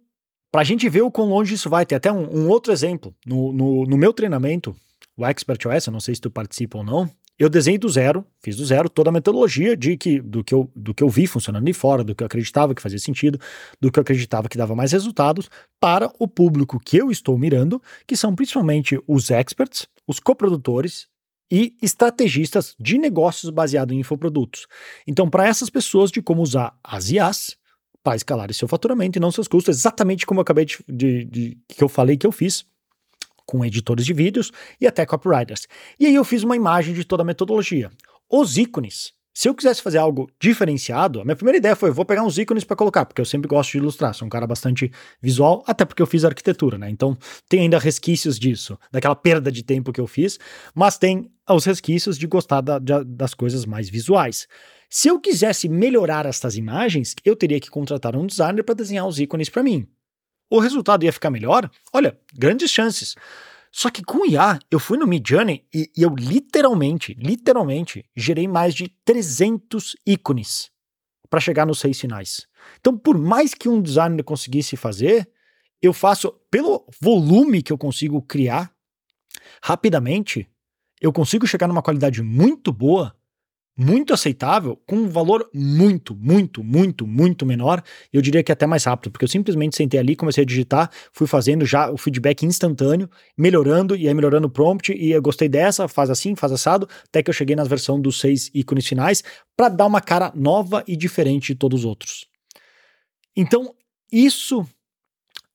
para 0.51 0.61
a 0.61 0.63
gente 0.63 0.87
ver 0.89 1.01
o 1.01 1.11
quão 1.11 1.29
longe 1.29 1.53
isso 1.53 1.69
vai, 1.69 1.85
tem 1.85 1.95
até 1.95 2.11
um, 2.11 2.45
um 2.45 2.49
outro 2.49 2.71
exemplo. 2.71 3.15
No, 3.25 3.53
no, 3.53 3.85
no, 3.85 3.97
meu 3.97 4.13
treinamento, 4.13 4.75
o 5.15 5.25
Expert 5.25 5.65
OS, 5.67 5.87
eu 5.87 5.93
não 5.93 5.99
sei 5.99 6.15
se 6.15 6.21
tu 6.21 6.31
participa 6.31 6.77
ou 6.77 6.83
não, 6.83 7.09
eu 7.39 7.49
desenhei 7.49 7.77
do 7.77 7.87
zero, 7.87 8.25
fiz 8.43 8.57
do 8.57 8.65
zero 8.65 8.89
toda 8.89 9.09
a 9.09 9.13
metodologia 9.13 9.77
de 9.77 9.95
que, 9.95 10.19
do, 10.19 10.43
que 10.43 10.53
eu, 10.53 10.69
do 10.75 10.93
que 10.93 11.01
eu 11.01 11.07
vi 11.07 11.25
funcionando 11.25 11.63
de 11.63 11.71
fora, 11.71 12.03
do 12.03 12.13
que 12.13 12.21
eu 12.21 12.27
acreditava 12.27 12.75
que 12.75 12.81
fazia 12.81 12.99
sentido, 12.99 13.39
do 13.79 13.89
que 13.89 13.97
eu 13.97 14.01
acreditava 14.01 14.49
que 14.49 14.57
dava 14.57 14.75
mais 14.75 14.91
resultados 14.91 15.49
para 15.79 16.11
o 16.19 16.27
público 16.27 16.77
que 16.77 16.97
eu 16.97 17.09
estou 17.09 17.37
mirando, 17.37 17.81
que 18.05 18.17
são 18.17 18.35
principalmente 18.35 18.99
os 19.07 19.31
experts, 19.31 19.87
os 20.05 20.19
coprodutores 20.19 21.07
e 21.49 21.75
estrategistas 21.81 22.75
de 22.77 22.97
negócios 22.97 23.49
baseados 23.49 23.95
em 23.95 23.99
infoprodutos. 23.99 24.67
Então, 25.07 25.29
para 25.29 25.47
essas 25.47 25.69
pessoas, 25.69 26.11
de 26.11 26.21
como 26.21 26.41
usar 26.41 26.77
as 26.83 27.09
IAs 27.09 27.57
para 28.03 28.15
escalar 28.15 28.53
seu 28.53 28.67
faturamento 28.67 29.17
e 29.17 29.19
não 29.19 29.31
seus 29.31 29.47
custos, 29.47 29.77
exatamente 29.77 30.25
como 30.25 30.39
eu 30.39 30.41
acabei 30.41 30.65
de, 30.65 30.77
de, 30.87 31.25
de, 31.25 31.57
que 31.67 31.83
eu 31.83 31.89
falei 31.89 32.17
que 32.17 32.25
eu 32.25 32.31
fiz 32.31 32.65
com 33.45 33.65
editores 33.65 34.05
de 34.05 34.13
vídeos 34.13 34.51
e 34.79 34.87
até 34.87 35.05
copywriters. 35.05 35.67
E 35.99 36.05
aí 36.05 36.15
eu 36.15 36.23
fiz 36.23 36.43
uma 36.43 36.55
imagem 36.55 36.93
de 36.93 37.03
toda 37.03 37.23
a 37.23 37.25
metodologia. 37.25 37.89
Os 38.29 38.57
ícones 38.57 39.13
Se 39.39 39.47
eu 39.47 39.55
quisesse 39.55 39.81
fazer 39.81 39.99
algo 39.99 40.29
diferenciado, 40.37 41.21
a 41.21 41.23
minha 41.23 41.35
primeira 41.35 41.57
ideia 41.57 41.73
foi: 41.73 41.91
vou 41.91 42.03
pegar 42.03 42.23
uns 42.23 42.37
ícones 42.37 42.65
para 42.65 42.75
colocar, 42.75 43.05
porque 43.05 43.21
eu 43.21 43.25
sempre 43.25 43.47
gosto 43.47 43.71
de 43.71 43.77
ilustrar, 43.77 44.13
sou 44.13 44.25
um 44.25 44.29
cara 44.29 44.45
bastante 44.45 44.91
visual, 45.21 45.63
até 45.65 45.85
porque 45.85 46.01
eu 46.01 46.07
fiz 46.07 46.25
arquitetura, 46.25 46.77
né? 46.77 46.89
Então 46.89 47.17
tem 47.47 47.61
ainda 47.61 47.79
resquícios 47.79 48.37
disso, 48.37 48.77
daquela 48.91 49.15
perda 49.15 49.49
de 49.49 49.63
tempo 49.63 49.93
que 49.93 50.01
eu 50.01 50.07
fiz, 50.07 50.37
mas 50.75 50.97
tem 50.97 51.31
os 51.49 51.63
resquícios 51.63 52.17
de 52.17 52.27
gostar 52.27 52.59
da, 52.59 52.79
das 52.79 53.33
coisas 53.33 53.65
mais 53.65 53.89
visuais. 53.89 54.45
Se 54.89 55.07
eu 55.07 55.19
quisesse 55.19 55.69
melhorar 55.69 56.25
estas 56.25 56.57
imagens, 56.57 57.15
eu 57.23 57.35
teria 57.35 57.59
que 57.59 57.69
contratar 57.69 58.15
um 58.15 58.25
designer 58.25 58.63
para 58.63 58.73
desenhar 58.73 59.07
os 59.07 59.19
ícones 59.19 59.47
para 59.47 59.61
mim. 59.61 59.87
O 60.49 60.59
resultado 60.59 61.05
ia 61.05 61.13
ficar 61.13 61.29
melhor? 61.29 61.69
Olha, 61.93 62.19
grandes 62.33 62.71
chances. 62.71 63.15
Só 63.71 63.91
que 63.91 64.03
com 64.03 64.25
IA, 64.25 64.57
eu 64.71 64.79
fui 64.79 64.97
no 64.97 65.05
Midjourney 65.05 65.63
e, 65.71 65.91
e 65.95 66.01
eu 66.01 66.15
literalmente, 66.15 67.13
literalmente, 67.13 68.03
gerei 68.15 68.47
mais 68.47 68.73
de 68.73 68.87
300 69.05 69.95
ícones 70.07 70.71
para 71.29 71.39
chegar 71.39 71.67
nos 71.67 71.79
seis 71.79 71.99
finais. 71.99 72.47
Então, 72.79 72.97
por 72.97 73.15
mais 73.15 73.53
que 73.53 73.69
um 73.69 73.79
designer 73.79 74.23
conseguisse 74.23 74.75
fazer, 74.75 75.29
eu 75.79 75.93
faço, 75.93 76.31
pelo 76.49 76.83
volume 76.99 77.61
que 77.61 77.71
eu 77.71 77.77
consigo 77.77 78.23
criar, 78.23 78.73
rapidamente, 79.61 80.49
eu 80.99 81.13
consigo 81.13 81.45
chegar 81.45 81.67
numa 81.67 81.83
qualidade 81.83 82.23
muito 82.23 82.73
boa 82.73 83.15
muito 83.79 84.13
aceitável, 84.13 84.75
com 84.85 84.97
um 84.97 85.07
valor 85.07 85.49
muito, 85.53 86.13
muito, 86.13 86.61
muito, 86.61 87.07
muito 87.07 87.45
menor. 87.45 87.81
Eu 88.11 88.21
diria 88.21 88.43
que 88.43 88.51
até 88.51 88.67
mais 88.67 88.83
rápido, 88.83 89.09
porque 89.09 89.23
eu 89.23 89.29
simplesmente 89.29 89.77
sentei 89.77 89.97
ali, 89.97 90.17
comecei 90.17 90.43
a 90.43 90.45
digitar, 90.45 90.91
fui 91.13 91.25
fazendo 91.25 91.65
já 91.65 91.89
o 91.89 91.97
feedback 91.97 92.45
instantâneo, 92.45 93.09
melhorando, 93.37 93.95
e 93.95 94.05
aí 94.05 94.13
melhorando 94.13 94.47
o 94.47 94.49
prompt, 94.49 94.91
e 94.91 95.11
eu 95.11 95.21
gostei 95.21 95.47
dessa, 95.47 95.87
faz 95.87 96.09
assim, 96.09 96.35
faz 96.35 96.51
assado, 96.51 96.89
até 97.07 97.23
que 97.23 97.29
eu 97.29 97.33
cheguei 97.33 97.55
na 97.55 97.63
versão 97.63 98.01
dos 98.01 98.19
seis 98.19 98.51
ícones 98.53 98.85
finais, 98.85 99.23
para 99.55 99.69
dar 99.69 99.85
uma 99.85 100.01
cara 100.01 100.33
nova 100.35 100.83
e 100.85 100.97
diferente 100.97 101.53
de 101.53 101.55
todos 101.55 101.79
os 101.79 101.85
outros. 101.85 102.27
Então, 103.33 103.73
isso 104.11 104.67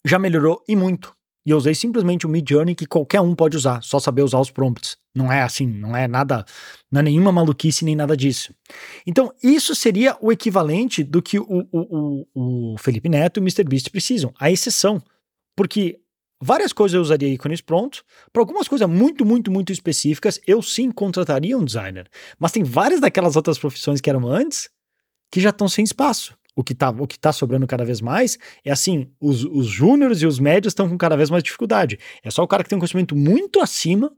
já 0.03 0.19
melhorou 0.19 0.65
e 0.67 0.75
muito. 0.75 1.15
E 1.45 1.51
eu 1.51 1.59
usei 1.59 1.75
simplesmente 1.75 2.25
o 2.25 2.29
Mid 2.31 2.49
Journey 2.49 2.75
que 2.75 2.87
qualquer 2.87 3.21
um 3.21 3.35
pode 3.35 3.55
usar, 3.55 3.83
só 3.83 3.99
saber 3.99 4.23
usar 4.23 4.41
os 4.41 4.51
prompts. 4.51 5.04
Não 5.15 5.33
é 5.33 5.43
assim, 5.43 5.67
não 5.67 5.97
é 5.97 6.09
nada, 6.09 6.45
não 6.91 7.01
é 7.01 7.05
nenhuma 7.05 7.31
maluquice 7.31 7.85
nem 7.85 7.95
nada 7.95 8.17
disso. 8.17 8.53
Então, 9.07 9.33
isso 9.43 9.75
seria 9.75 10.17
o 10.21 10.33
equivalente 10.33 11.05
do 11.05 11.23
que 11.23 11.39
o, 11.39 11.69
o, 11.71 12.27
o, 12.35 12.73
o 12.73 12.79
Felipe 12.79 13.09
Neto 13.09 13.39
e 13.39 13.41
o 13.41 13.45
MrBeast 13.45 13.91
precisam, 13.91 14.35
a 14.39 14.51
exceção. 14.51 15.01
Porque 15.55 16.01
várias 16.43 16.73
coisas 16.73 16.95
eu 16.95 17.01
usaria 17.01 17.29
ícones 17.29 17.61
prontos, 17.61 18.03
para 18.33 18.43
algumas 18.43 18.67
coisas 18.67 18.89
muito, 18.89 19.25
muito, 19.25 19.53
muito 19.53 19.73
específicas, 19.73 20.41
eu 20.47 20.61
sim 20.61 20.91
contrataria 20.91 21.57
um 21.57 21.65
designer. 21.65 22.09
Mas 22.37 22.51
tem 22.51 22.65
várias 22.65 23.01
daquelas 23.01 23.37
outras 23.37 23.57
profissões 23.57 24.01
que 24.01 24.11
eram 24.11 24.27
antes 24.27 24.69
que 25.31 25.41
já 25.41 25.51
estão 25.51 25.69
sem 25.69 25.85
espaço 25.85 26.37
o 26.57 26.63
que 26.63 26.73
está 26.73 26.95
tá 27.21 27.33
sobrando 27.33 27.67
cada 27.67 27.85
vez 27.85 28.01
mais 28.01 28.39
é 28.65 28.71
assim: 28.71 29.11
os, 29.21 29.45
os 29.45 29.67
júniores 29.67 30.23
e 30.23 30.27
os 30.27 30.39
médios 30.39 30.71
estão 30.71 30.89
com 30.89 30.97
cada 30.97 31.17
vez 31.17 31.31
mais 31.31 31.43
dificuldade. 31.43 31.99
É 32.23 32.31
só 32.31 32.43
o 32.43 32.49
cara 32.49 32.63
que 32.63 32.69
tem 32.69 32.77
um 32.77 32.81
conhecimento 32.81 33.17
muito 33.17 33.61
acima 33.61 34.13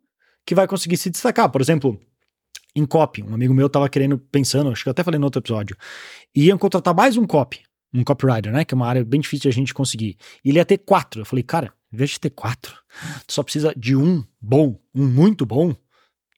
que 0.47 0.55
vai 0.55 0.67
conseguir 0.69 0.97
se 0.97 1.11
destacar. 1.11 1.50
Por 1.50 1.61
exemplo, 1.61 2.00
em 2.75 2.87
copy, 2.87 3.23
um 3.23 3.35
amigo 3.35 3.53
meu 3.53 3.67
estava 3.67 3.88
querendo, 3.88 4.17
pensando, 4.17 4.71
acho 4.71 4.85
que 4.85 4.88
eu 4.88 4.93
até 4.93 5.03
falei 5.03 5.19
no 5.19 5.26
outro 5.26 5.41
episódio, 5.41 5.76
iam 6.35 6.57
contratar 6.57 6.95
mais 6.95 7.17
um 7.17 7.26
copy, 7.26 7.61
um 7.93 8.05
copywriter, 8.05 8.53
né? 8.53 8.65
Que 8.65 8.75
é 8.75 8.76
uma 8.76 8.87
área 8.87 9.05
bem 9.05 9.21
difícil 9.21 9.43
de 9.43 9.49
a 9.49 9.53
gente 9.53 9.75
conseguir. 9.75 10.17
E 10.45 10.50
ele 10.50 10.59
ia 10.59 10.65
ter 10.65 10.79
quatro. 10.79 11.23
Eu 11.23 11.25
falei, 11.25 11.43
cara, 11.43 11.73
em 11.93 11.97
vez 11.97 12.11
de 12.11 12.21
ter 12.21 12.31
quatro, 12.31 12.76
tu 13.26 13.33
só 13.33 13.43
precisa 13.43 13.75
de 13.76 13.97
um 13.97 14.23
bom, 14.41 14.79
um 14.95 15.07
muito 15.07 15.45
bom, 15.45 15.75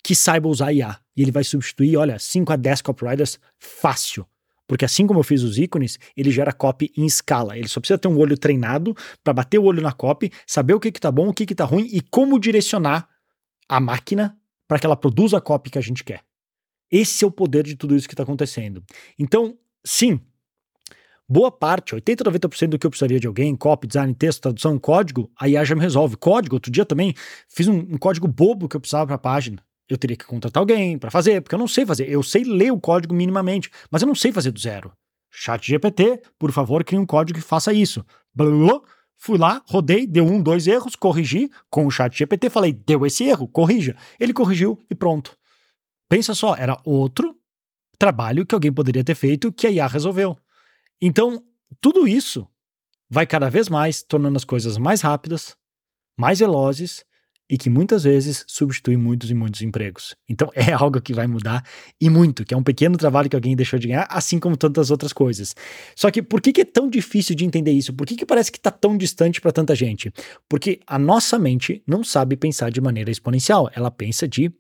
que 0.03 0.15
saiba 0.15 0.49
usar 0.49 0.73
IA. 0.73 0.99
E 1.17 1.23
ele 1.23 1.33
vai 1.33 1.45
substituir, 1.45 1.97
olha, 1.97 2.19
5 2.19 2.53
a 2.53 2.57
10 2.57 2.83
copywriters 2.83 3.39
fácil. 3.59 4.25
Porque 4.69 4.85
assim 4.85 5.07
como 5.07 5.19
eu 5.19 5.25
fiz 5.25 5.43
os 5.43 5.59
ícones, 5.59 5.99
ele 6.17 6.31
gera 6.31 6.53
copy 6.53 6.93
em 6.97 7.07
escala. 7.07 7.57
Ele 7.57 7.67
só 7.67 7.81
precisa 7.81 7.99
ter 7.99 8.07
um 8.07 8.19
olho 8.19 8.37
treinado 8.37 8.95
para 9.25 9.33
bater 9.33 9.59
o 9.59 9.65
olho 9.65 9.83
na 9.83 9.93
copy, 9.93 10.31
saber 10.47 10.75
o 10.75 10.81
que 10.81 10.93
que 10.93 11.01
tá 11.01 11.11
bom, 11.11 11.29
o 11.29 11.35
que 11.35 11.47
que 11.47 11.55
tá 11.55 11.65
ruim 11.65 11.89
e 11.91 12.01
como 12.03 12.39
direcionar 12.39 13.08
a 13.69 13.81
máquina 13.81 14.37
para 14.67 14.79
que 14.79 14.87
ela 14.87 14.97
produza 14.97 15.39
a 15.39 15.41
copy 15.41 15.71
que 15.71 15.79
a 15.79 15.83
gente 15.83 16.05
quer. 16.05 16.23
Esse 16.91 17.25
é 17.25 17.27
o 17.27 17.31
poder 17.31 17.65
de 17.65 17.77
tudo 17.77 17.95
isso 17.95 18.09
que 18.09 18.15
está 18.15 18.23
acontecendo. 18.23 18.83
Então, 19.19 19.59
sim, 19.85 20.21
boa 21.29 21.51
parte, 21.51 21.95
80, 21.95 22.25
90% 22.25 22.69
do 22.69 22.79
que 22.79 22.87
eu 22.87 22.91
precisaria 22.91 23.21
de 23.21 23.27
alguém, 23.27 23.55
copy, 23.55 23.87
design, 23.87 24.15
texto, 24.15 24.43
tradução, 24.43 24.79
código, 24.79 25.31
a 25.39 25.49
IA 25.49 25.65
já 25.65 25.75
me 25.75 25.81
resolve. 25.81 26.17
Código, 26.17 26.57
outro 26.57 26.71
dia 26.71 26.87
também 26.87 27.15
fiz 27.49 27.69
um, 27.69 27.77
um 27.77 27.99
código 27.99 28.27
bobo 28.27 28.69
que 28.69 28.77
eu 28.77 28.81
precisava 28.81 29.07
para 29.07 29.17
a 29.17 29.19
página 29.19 29.63
eu 29.89 29.97
teria 29.97 30.17
que 30.17 30.25
contratar 30.25 30.61
alguém 30.61 30.99
para 30.99 31.11
fazer, 31.11 31.41
porque 31.41 31.55
eu 31.55 31.59
não 31.59 31.67
sei 31.67 31.87
fazer. 31.87 32.09
Eu 32.09 32.23
sei 32.23 32.45
ler 32.45 32.71
o 32.71 32.81
código 32.81 33.15
minimamente, 33.15 33.71
mas 33.91 34.03
eu 34.03 34.09
não 34.09 34.15
sei 34.15 34.31
fazer 34.31 34.51
do 34.51 34.61
zero. 34.61 34.93
Chat 35.31 35.67
GPT, 35.67 36.23
por 36.39 36.53
favor, 36.53 36.85
crie 36.85 36.99
um 36.99 37.07
código 37.07 37.39
que 37.39 37.45
faça 37.45 37.73
isso. 37.73 38.05
Blá, 38.35 38.81
fui 39.19 39.37
lá, 39.37 39.63
rodei, 39.67 40.07
deu 40.07 40.25
um, 40.25 40.41
dois 40.41 40.67
erros, 40.67 40.95
corrigi 40.95 41.51
com 41.69 41.87
o 41.87 41.91
chat 41.91 42.17
GPT, 42.17 42.49
falei, 42.49 42.73
deu 42.73 43.05
esse 43.05 43.25
erro, 43.25 43.49
corrija. 43.49 43.97
Ele 44.19 44.33
corrigiu 44.33 44.79
e 44.89 44.95
pronto. 44.95 45.37
Pensa 46.09 46.35
só, 46.35 46.55
era 46.55 46.81
outro 46.85 47.37
trabalho 47.99 48.47
que 48.47 48.55
alguém 48.55 48.73
poderia 48.73 49.05
ter 49.05 49.17
feito 49.17 49.53
que 49.53 49.67
a 49.67 49.71
IA 49.71 49.87
resolveu. 49.89 50.39
Então, 51.03 51.43
tudo 51.81 52.07
isso 52.07 52.49
vai 53.11 53.27
cada 53.27 53.51
vez 53.51 53.69
mais 53.69 54.03
tornando 54.03 54.37
as 54.37 54.45
coisas 54.45 54.79
mais 54.79 55.01
rápidas, 55.01 55.57
mais 56.17 56.39
velozes 56.39 57.05
e 57.49 57.57
que 57.57 57.71
muitas 57.71 58.05
vezes 58.05 58.45
substitui 58.47 58.97
muitos 58.97 59.31
e 59.31 59.35
muitos 59.35 59.63
empregos. 59.63 60.15
Então 60.29 60.51
é 60.55 60.73
algo 60.75 61.01
que 61.01 61.15
vai 61.15 61.27
mudar 61.27 61.65
e 62.01 62.11
muito, 62.11 62.45
que 62.45 62.53
é 62.53 62.57
um 62.57 62.63
pequeno 62.63 62.97
trabalho 62.97 63.29
que 63.29 63.37
alguém 63.37 63.57
deixou 63.57 63.79
de 63.79 63.89
ganhar, 63.89 64.07
assim 64.11 64.39
como 64.39 64.57
tantas 64.57 64.91
outras 64.91 65.13
coisas. 65.13 65.55
Só 65.97 66.11
que 66.11 66.23
por 66.23 66.41
que, 66.41 66.53
que 66.53 66.61
é 66.61 66.65
tão 66.65 66.89
difícil 66.89 67.35
de 67.35 67.45
entender 67.45 67.73
isso? 67.73 67.93
Por 67.93 68.07
que, 68.07 68.17
que 68.17 68.27
parece 68.27 68.53
que 68.53 68.59
está 68.59 68.71
tão 68.71 68.97
distante 68.97 69.41
para 69.41 69.53
tanta 69.53 69.75
gente? 69.75 70.13
Porque 70.49 70.81
a 70.87 70.99
nossa 70.99 71.39
mente 71.39 71.83
não 71.87 72.05
sabe 72.05 72.37
pensar 72.37 72.71
de 72.71 72.81
maneira 72.81 73.11
exponencial, 73.11 73.71
ela 73.75 73.91
pensa 73.91 74.29
de 74.29 74.53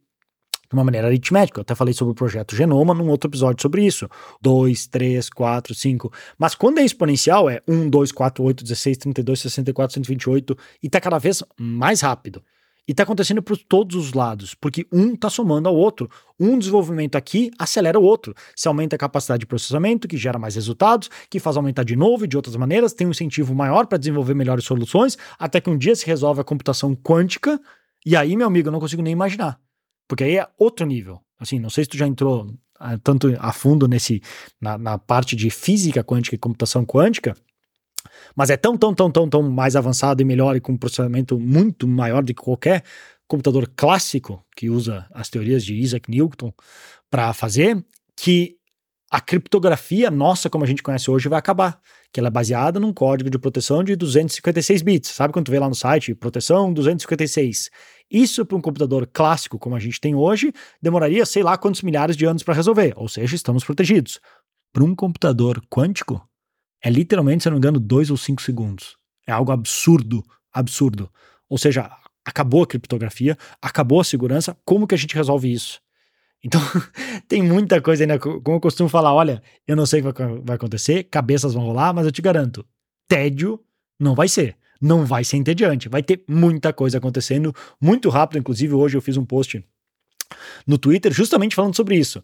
de 0.68 0.74
uma 0.74 0.84
maneira 0.84 1.06
aritmética. 1.06 1.58
Eu 1.58 1.62
até 1.62 1.74
falei 1.74 1.94
sobre 1.94 2.12
o 2.12 2.14
projeto 2.14 2.54
Genoma 2.54 2.92
num 2.92 3.08
outro 3.08 3.28
episódio 3.28 3.62
sobre 3.62 3.86
isso. 3.86 4.08
2, 4.42 4.86
3, 4.88 5.30
4, 5.30 5.74
5. 5.74 6.12
Mas 6.38 6.54
quando 6.54 6.78
é 6.78 6.84
exponencial, 6.84 7.48
é 7.48 7.62
1, 7.66 7.88
2, 7.88 8.12
4, 8.12 8.44
8, 8.44 8.64
16, 8.64 8.96
32, 8.98 9.40
64, 9.40 9.94
128 9.94 10.58
e 10.82 10.86
está 10.86 11.00
cada 11.00 11.18
vez 11.18 11.42
mais 11.58 12.02
rápido. 12.02 12.42
E 12.88 12.92
está 12.92 13.02
acontecendo 13.02 13.42
por 13.42 13.58
todos 13.58 13.94
os 13.94 14.14
lados, 14.14 14.54
porque 14.54 14.86
um 14.90 15.12
está 15.12 15.28
somando 15.28 15.68
ao 15.68 15.76
outro. 15.76 16.08
Um 16.40 16.58
desenvolvimento 16.58 17.16
aqui 17.16 17.50
acelera 17.58 18.00
o 18.00 18.02
outro. 18.02 18.34
Se 18.56 18.66
aumenta 18.66 18.96
a 18.96 18.98
capacidade 18.98 19.40
de 19.40 19.46
processamento, 19.46 20.08
que 20.08 20.16
gera 20.16 20.38
mais 20.38 20.54
resultados, 20.54 21.10
que 21.28 21.38
faz 21.38 21.58
aumentar 21.58 21.84
de 21.84 21.94
novo 21.94 22.24
e 22.24 22.28
de 22.28 22.34
outras 22.34 22.56
maneiras, 22.56 22.94
tem 22.94 23.06
um 23.06 23.10
incentivo 23.10 23.54
maior 23.54 23.86
para 23.86 23.98
desenvolver 23.98 24.32
melhores 24.32 24.64
soluções, 24.64 25.18
até 25.38 25.60
que 25.60 25.68
um 25.68 25.76
dia 25.76 25.94
se 25.94 26.06
resolve 26.06 26.40
a 26.40 26.44
computação 26.44 26.96
quântica, 26.96 27.60
e 28.06 28.16
aí, 28.16 28.34
meu 28.36 28.46
amigo, 28.46 28.68
eu 28.68 28.72
não 28.72 28.80
consigo 28.80 29.02
nem 29.02 29.12
imaginar. 29.12 29.60
Porque 30.08 30.24
aí 30.24 30.38
é 30.38 30.48
outro 30.58 30.86
nível. 30.86 31.20
Assim, 31.38 31.58
não 31.58 31.68
sei 31.68 31.84
se 31.84 31.90
tu 31.90 31.98
já 31.98 32.06
entrou 32.06 32.50
ah, 32.80 32.96
tanto 32.98 33.36
a 33.38 33.52
fundo 33.52 33.86
nesse 33.86 34.22
na, 34.58 34.78
na 34.78 34.96
parte 34.96 35.36
de 35.36 35.50
física 35.50 36.02
quântica 36.02 36.34
e 36.34 36.38
computação 36.38 36.86
quântica, 36.86 37.36
mas 38.34 38.50
é 38.50 38.56
tão, 38.56 38.76
tão, 38.76 38.94
tão, 38.94 39.10
tão, 39.10 39.28
tão 39.28 39.42
mais 39.50 39.76
avançado 39.76 40.22
e 40.22 40.24
melhor 40.24 40.56
e 40.56 40.60
com 40.60 40.72
um 40.72 40.76
processamento 40.76 41.38
muito 41.38 41.86
maior 41.86 42.22
do 42.22 42.34
que 42.34 42.42
qualquer 42.42 42.82
computador 43.26 43.70
clássico 43.76 44.44
que 44.56 44.70
usa 44.70 45.06
as 45.12 45.28
teorias 45.28 45.64
de 45.64 45.74
Isaac 45.74 46.10
Newton 46.10 46.52
para 47.10 47.32
fazer, 47.32 47.84
que 48.16 48.56
a 49.10 49.20
criptografia 49.20 50.10
nossa, 50.10 50.50
como 50.50 50.64
a 50.64 50.66
gente 50.66 50.82
conhece 50.82 51.10
hoje, 51.10 51.28
vai 51.28 51.38
acabar. 51.38 51.80
Que 52.12 52.20
ela 52.20 52.28
é 52.28 52.30
baseada 52.30 52.78
num 52.78 52.92
código 52.92 53.30
de 53.30 53.38
proteção 53.38 53.82
de 53.82 53.96
256 53.96 54.82
bits. 54.82 55.10
Sabe 55.10 55.32
quando 55.32 55.46
tu 55.46 55.52
vê 55.52 55.58
lá 55.58 55.68
no 55.68 55.74
site, 55.74 56.14
proteção 56.14 56.72
256? 56.72 57.70
Isso 58.10 58.44
para 58.44 58.56
um 58.56 58.60
computador 58.60 59.08
clássico 59.10 59.58
como 59.58 59.76
a 59.76 59.78
gente 59.78 60.00
tem 60.00 60.14
hoje, 60.14 60.52
demoraria 60.80 61.24
sei 61.26 61.42
lá 61.42 61.56
quantos 61.56 61.82
milhares 61.82 62.16
de 62.16 62.24
anos 62.24 62.42
para 62.42 62.54
resolver, 62.54 62.94
ou 62.96 63.08
seja, 63.08 63.34
estamos 63.34 63.64
protegidos. 63.64 64.20
Para 64.72 64.84
um 64.84 64.94
computador 64.94 65.62
quântico, 65.70 66.22
é 66.82 66.90
literalmente, 66.90 67.42
se 67.42 67.48
eu 67.48 67.50
não 67.50 67.56
me 67.56 67.60
engano, 67.60 67.80
dois 67.80 68.10
ou 68.10 68.16
cinco 68.16 68.42
segundos. 68.42 68.96
É 69.26 69.32
algo 69.32 69.52
absurdo, 69.52 70.24
absurdo. 70.52 71.10
Ou 71.48 71.58
seja, 71.58 71.90
acabou 72.24 72.62
a 72.62 72.66
criptografia, 72.66 73.36
acabou 73.60 74.00
a 74.00 74.04
segurança, 74.04 74.56
como 74.64 74.86
que 74.86 74.94
a 74.94 74.98
gente 74.98 75.14
resolve 75.14 75.52
isso? 75.52 75.80
Então, 76.44 76.60
tem 77.26 77.42
muita 77.42 77.80
coisa 77.80 78.04
ainda, 78.04 78.18
como 78.18 78.42
eu 78.56 78.60
costumo 78.60 78.88
falar, 78.88 79.12
olha, 79.12 79.42
eu 79.66 79.74
não 79.74 79.86
sei 79.86 80.00
o 80.00 80.12
que 80.12 80.22
vai 80.44 80.56
acontecer, 80.56 81.04
cabeças 81.04 81.54
vão 81.54 81.64
rolar, 81.64 81.92
mas 81.92 82.06
eu 82.06 82.12
te 82.12 82.22
garanto, 82.22 82.64
tédio 83.08 83.60
não 83.98 84.14
vai 84.14 84.28
ser. 84.28 84.56
Não 84.80 85.04
vai 85.04 85.24
ser 85.24 85.38
entediante, 85.38 85.88
vai 85.88 86.04
ter 86.04 86.22
muita 86.28 86.72
coisa 86.72 86.98
acontecendo 86.98 87.52
muito 87.80 88.08
rápido. 88.08 88.38
Inclusive, 88.38 88.74
hoje 88.74 88.96
eu 88.96 89.02
fiz 89.02 89.16
um 89.16 89.24
post 89.24 89.64
no 90.64 90.78
Twitter 90.78 91.12
justamente 91.12 91.56
falando 91.56 91.74
sobre 91.74 91.96
isso 91.96 92.22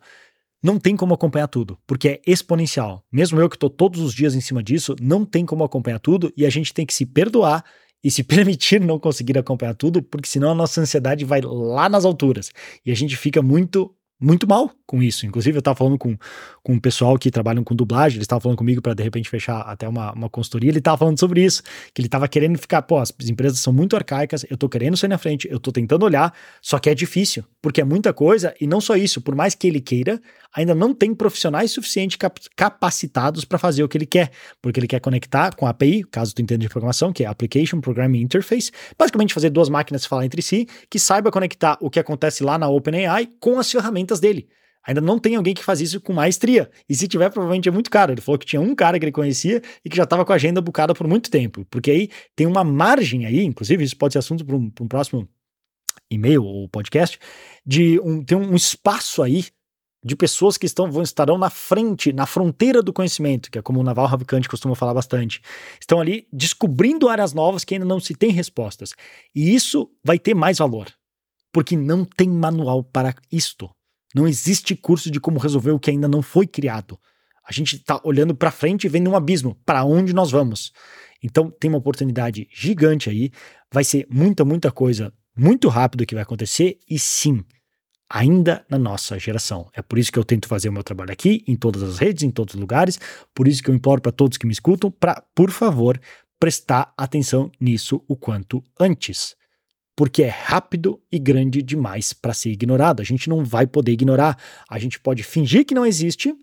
não 0.65 0.79
tem 0.79 0.97
como 0.97 1.13
acompanhar 1.13 1.47
tudo, 1.47 1.79
porque 1.87 2.09
é 2.09 2.21
exponencial. 2.27 3.05
Mesmo 3.13 3.39
eu 3.39 3.51
que 3.51 3.57
estou 3.57 3.69
todos 3.69 4.01
os 4.01 4.15
dias 4.15 4.35
em 4.35 4.41
cima 4.41 4.63
disso, 4.63 4.97
não 4.99 5.23
tem 5.23 5.45
como 5.45 5.63
acompanhar 5.63 5.99
tudo 5.99 6.33
e 6.35 6.47
a 6.47 6.49
gente 6.49 6.73
tem 6.73 6.87
que 6.87 6.95
se 6.95 7.05
perdoar 7.05 7.63
e 8.03 8.11
se 8.11 8.25
permitir 8.25 8.81
não 8.81 8.99
conseguir 8.99 9.37
acompanhar 9.37 9.75
tudo, 9.75 10.03
porque 10.03 10.27
senão 10.27 10.53
a 10.53 10.55
nossa 10.55 10.81
ansiedade 10.81 11.23
vai 11.23 11.43
lá 11.43 11.87
nas 11.91 12.07
alturas 12.07 12.51
e 12.85 12.91
a 12.91 12.95
gente 12.95 13.15
fica 13.15 13.43
muito 13.43 13.95
muito 14.25 14.49
mal 14.49 14.71
com 14.87 15.03
isso. 15.03 15.27
Inclusive, 15.27 15.57
eu 15.57 15.61
estava 15.61 15.77
falando 15.77 15.99
com, 15.99 16.17
com 16.63 16.73
um 16.73 16.79
pessoal 16.79 17.19
que 17.19 17.31
trabalham 17.31 17.63
com 17.63 17.75
dublagem, 17.75 18.17
eles 18.17 18.25
estavam 18.25 18.41
falando 18.41 18.59
comigo 18.59 18.81
para 18.81 18.95
de 18.95 19.03
repente 19.03 19.29
fechar 19.29 19.61
até 19.61 19.89
uma, 19.89 20.13
uma 20.13 20.31
consultoria. 20.31 20.71
Ele 20.71 20.79
estava 20.79 20.99
falando 20.99 21.19
sobre 21.19 21.45
isso, 21.45 21.63
que 21.93 22.01
ele 22.01 22.09
estava 22.09 22.27
querendo 22.29 22.59
ficar, 22.59 22.83
pô, 22.83 22.99
as 22.99 23.13
empresas 23.29 23.59
são 23.61 23.73
muito 23.73 23.97
arcaicas, 23.97 24.45
eu 24.49 24.55
estou 24.55 24.69
querendo 24.69 24.97
sair 24.97 25.09
na 25.09 25.19
frente, 25.19 25.49
eu 25.51 25.59
estou 25.59 25.73
tentando 25.73 26.05
olhar, 26.05 26.33
só 26.63 26.79
que 26.79 26.89
é 26.89 26.95
difícil, 26.95 27.45
porque 27.61 27.81
é 27.81 27.85
muita 27.85 28.13
coisa, 28.13 28.55
e 28.61 28.67
não 28.67 28.81
só 28.81 28.97
isso, 28.97 29.21
por 29.21 29.35
mais 29.35 29.55
que 29.55 29.67
ele 29.67 29.81
queira, 29.81 30.21
ainda 30.55 30.75
não 30.75 30.95
tem 30.95 31.15
profissionais 31.15 31.73
suficientes 31.73 32.17
cap 32.17 32.41
capacitados 32.57 33.45
para 33.45 33.59
fazer 33.59 33.83
o 33.83 33.89
que 33.89 33.99
ele 33.99 34.07
quer, 34.07 34.31
porque 34.63 34.79
ele 34.79 34.87
quer 34.87 35.01
conectar 35.01 35.55
com 35.55 35.67
a 35.67 35.71
API, 35.71 36.05
caso 36.05 36.35
tu 36.35 36.43
entenda 36.43 36.61
de 36.61 36.69
programação, 36.69 37.13
que 37.13 37.25
é 37.25 37.27
Application 37.27 37.81
Programming 37.81 38.21
Interface, 38.21 38.71
basicamente 38.99 39.35
fazer 39.35 39.51
duas 39.51 39.69
máquinas 39.69 40.07
falar 40.07 40.25
entre 40.25 40.41
si, 40.41 40.69
que 40.89 40.99
saiba 40.99 41.31
conectar 41.31 41.77
o 41.81 41.91
que 41.91 41.99
acontece 41.99 42.45
lá 42.45 42.57
na 42.59 42.69
OpenAI 42.69 43.29
com 43.41 43.59
as 43.59 43.71
ferramentas 43.71 44.14
dele. 44.21 44.49
Ainda 44.87 45.01
não 45.01 45.19
tem 45.19 45.35
alguém 45.35 45.55
que 45.55 45.65
faz 45.65 45.81
isso 45.81 46.01
com 46.01 46.13
maestria. 46.13 46.71
E 46.89 46.95
se 46.95 47.09
tiver, 47.09 47.31
provavelmente 47.31 47.69
é 47.69 47.73
muito 47.73 47.91
caro. 47.91 48.13
Ele 48.13 48.21
falou 48.21 48.39
que 48.39 48.45
tinha 48.45 48.61
um 48.61 48.75
cara 48.75 48.99
que 48.99 49.05
ele 49.05 49.13
conhecia 49.13 49.63
e 49.83 49.89
que 49.89 49.97
já 49.97 50.05
estava 50.05 50.25
com 50.25 50.33
a 50.33 50.35
agenda 50.35 50.61
bucada 50.61 50.95
por 50.95 51.09
muito 51.09 51.31
tempo. 51.31 51.65
Porque 51.71 51.91
aí 51.91 52.11
tem 52.37 52.47
uma 52.47 52.63
margem 52.63 53.25
aí, 53.25 53.43
inclusive, 53.43 53.83
isso 53.83 53.97
pode 53.97 54.13
ser 54.13 54.19
assunto 54.19 54.45
para 54.45 54.55
um, 54.55 54.71
um, 54.81 54.89
próximo 54.89 55.27
e-mail 56.11 56.45
ou 56.45 56.69
podcast, 56.69 57.19
de 57.65 57.99
um, 58.01 58.23
tem 58.23 58.37
um 58.37 58.55
espaço 58.55 59.23
aí 59.23 59.47
de 60.05 60.15
pessoas 60.15 60.59
que 60.59 60.67
estão, 60.67 60.93
vão, 60.93 61.03
estarão 61.03 61.39
na 61.39 61.49
frente, 61.49 62.13
na 62.13 62.27
fronteira 62.27 62.83
do 62.83 62.93
conhecimento, 62.93 63.51
que 63.51 63.59
é 63.59 63.63
como 63.63 63.81
o 63.81 63.83
Naval 63.83 64.07
Ravikant 64.07 64.47
costuma 64.47 64.75
falar 64.75 64.93
bastante. 64.93 65.41
Estão 65.81 65.99
ali 65.99 66.29
descobrindo 66.31 67.09
áreas 67.09 67.33
novas 67.33 67.65
que 67.65 67.75
ainda 67.75 67.87
não 67.87 67.99
se 67.99 68.15
tem 68.15 68.31
respostas. 68.31 68.93
E 69.35 69.55
isso 69.55 69.91
vai 70.05 70.19
ter 70.19 70.35
mais 70.35 70.59
valor, 70.59 70.93
porque 71.51 71.75
não 71.75 72.05
tem 72.05 72.29
manual 72.29 72.85
para 72.85 73.15
isto. 73.33 73.71
Não 74.15 74.29
existe 74.29 74.77
curso 74.77 75.11
de 75.11 75.19
como 75.19 75.39
resolver 75.39 75.73
o 75.73 75.79
que 75.79 75.91
ainda 75.91 76.07
não 76.07 76.23
foi 76.23 76.47
criado. 76.47 76.99
A 77.47 77.53
gente 77.53 77.77
está 77.77 78.01
olhando 78.05 78.35
para 78.35 78.51
frente 78.51 78.85
e 78.85 78.89
vendo 78.89 79.11
um 79.11 79.17
abismo. 79.17 79.59
Para 79.67 79.85
onde 79.85 80.15
nós 80.15 80.31
vamos? 80.31 80.73
Então 81.23 81.51
tem 81.51 81.69
uma 81.69 81.79
oportunidade 81.79 82.49
gigante 82.53 83.11
aí. 83.11 83.31
Vai 83.73 83.85
ser 83.85 84.07
muita, 84.11 84.45
muita 84.45 84.71
coisa 84.71 85.13
muito 85.37 85.69
rápido 85.69 86.07
que 86.07 86.15
vai 86.15 86.23
acontecer. 86.23 86.79
E 86.89 86.99
sim, 86.99 87.45
ainda 88.09 88.65
na 88.71 88.79
nossa 88.79 89.19
geração. 89.19 89.69
É 89.75 89.83
por 89.83 89.99
isso 89.99 90.13
que 90.13 90.19
eu 90.19 90.25
tento 90.25 90.49
fazer 90.49 90.69
o 90.69 90.73
meu 90.73 90.85
trabalho 90.85 91.13
aqui, 91.13 91.43
em 91.47 91.57
todas 91.57 91.83
as 91.83 91.99
redes, 91.99 92.23
em 92.23 92.31
todos 92.31 92.55
os 92.55 92.61
lugares. 92.61 92.99
Por 93.35 93.49
isso 93.49 93.63
que 93.63 93.71
eu 93.71 93.75
imploro 93.75 94.01
para 94.01 94.13
todos 94.13 94.39
que 94.39 94.47
me 94.47 94.53
escutam 94.53 94.91
para, 94.91 95.23
por 95.35 95.51
favor, 95.51 96.01
prestar 96.39 96.93
atenção 96.97 97.51
nisso 97.61 98.03
o 98.07 98.17
quanto 98.17 98.63
antes. 98.79 99.35
Porque 99.97 100.25
é 100.25 100.29
rápido 100.29 101.01
e 101.11 101.19
grande 101.19 101.63
demais 101.63 102.13
para 102.13 102.35
ser 102.35 102.51
ignorado. 102.51 103.01
A 103.01 103.05
gente 103.05 103.29
não 103.29 103.45
vai 103.45 103.67
poder 103.67 103.93
ignorar. 103.93 104.37
A 104.69 104.79
gente 104.79 104.99
pode 104.99 105.23
fingir 105.23 105.65
que 105.65 105.75
não 105.75 105.87
existe, 105.87 106.35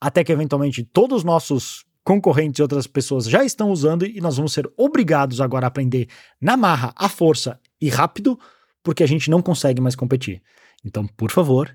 até 0.00 0.22
que 0.22 0.30
eventualmente 0.30 0.84
todos 0.84 1.18
os 1.18 1.24
nossos 1.24 1.84
concorrentes 2.04 2.58
e 2.58 2.62
outras 2.62 2.86
pessoas 2.86 3.24
já 3.24 3.42
estão 3.42 3.70
usando 3.70 4.06
e 4.06 4.20
nós 4.20 4.36
vamos 4.36 4.52
ser 4.52 4.70
obrigados 4.76 5.40
agora 5.40 5.66
a 5.66 5.68
aprender 5.68 6.08
na 6.40 6.56
marra, 6.56 6.92
à 6.94 7.08
força 7.08 7.58
e 7.80 7.88
rápido, 7.88 8.38
porque 8.82 9.02
a 9.02 9.06
gente 9.06 9.30
não 9.30 9.40
consegue 9.40 9.80
mais 9.80 9.96
competir. 9.96 10.42
Então, 10.84 11.06
por 11.06 11.30
favor, 11.30 11.74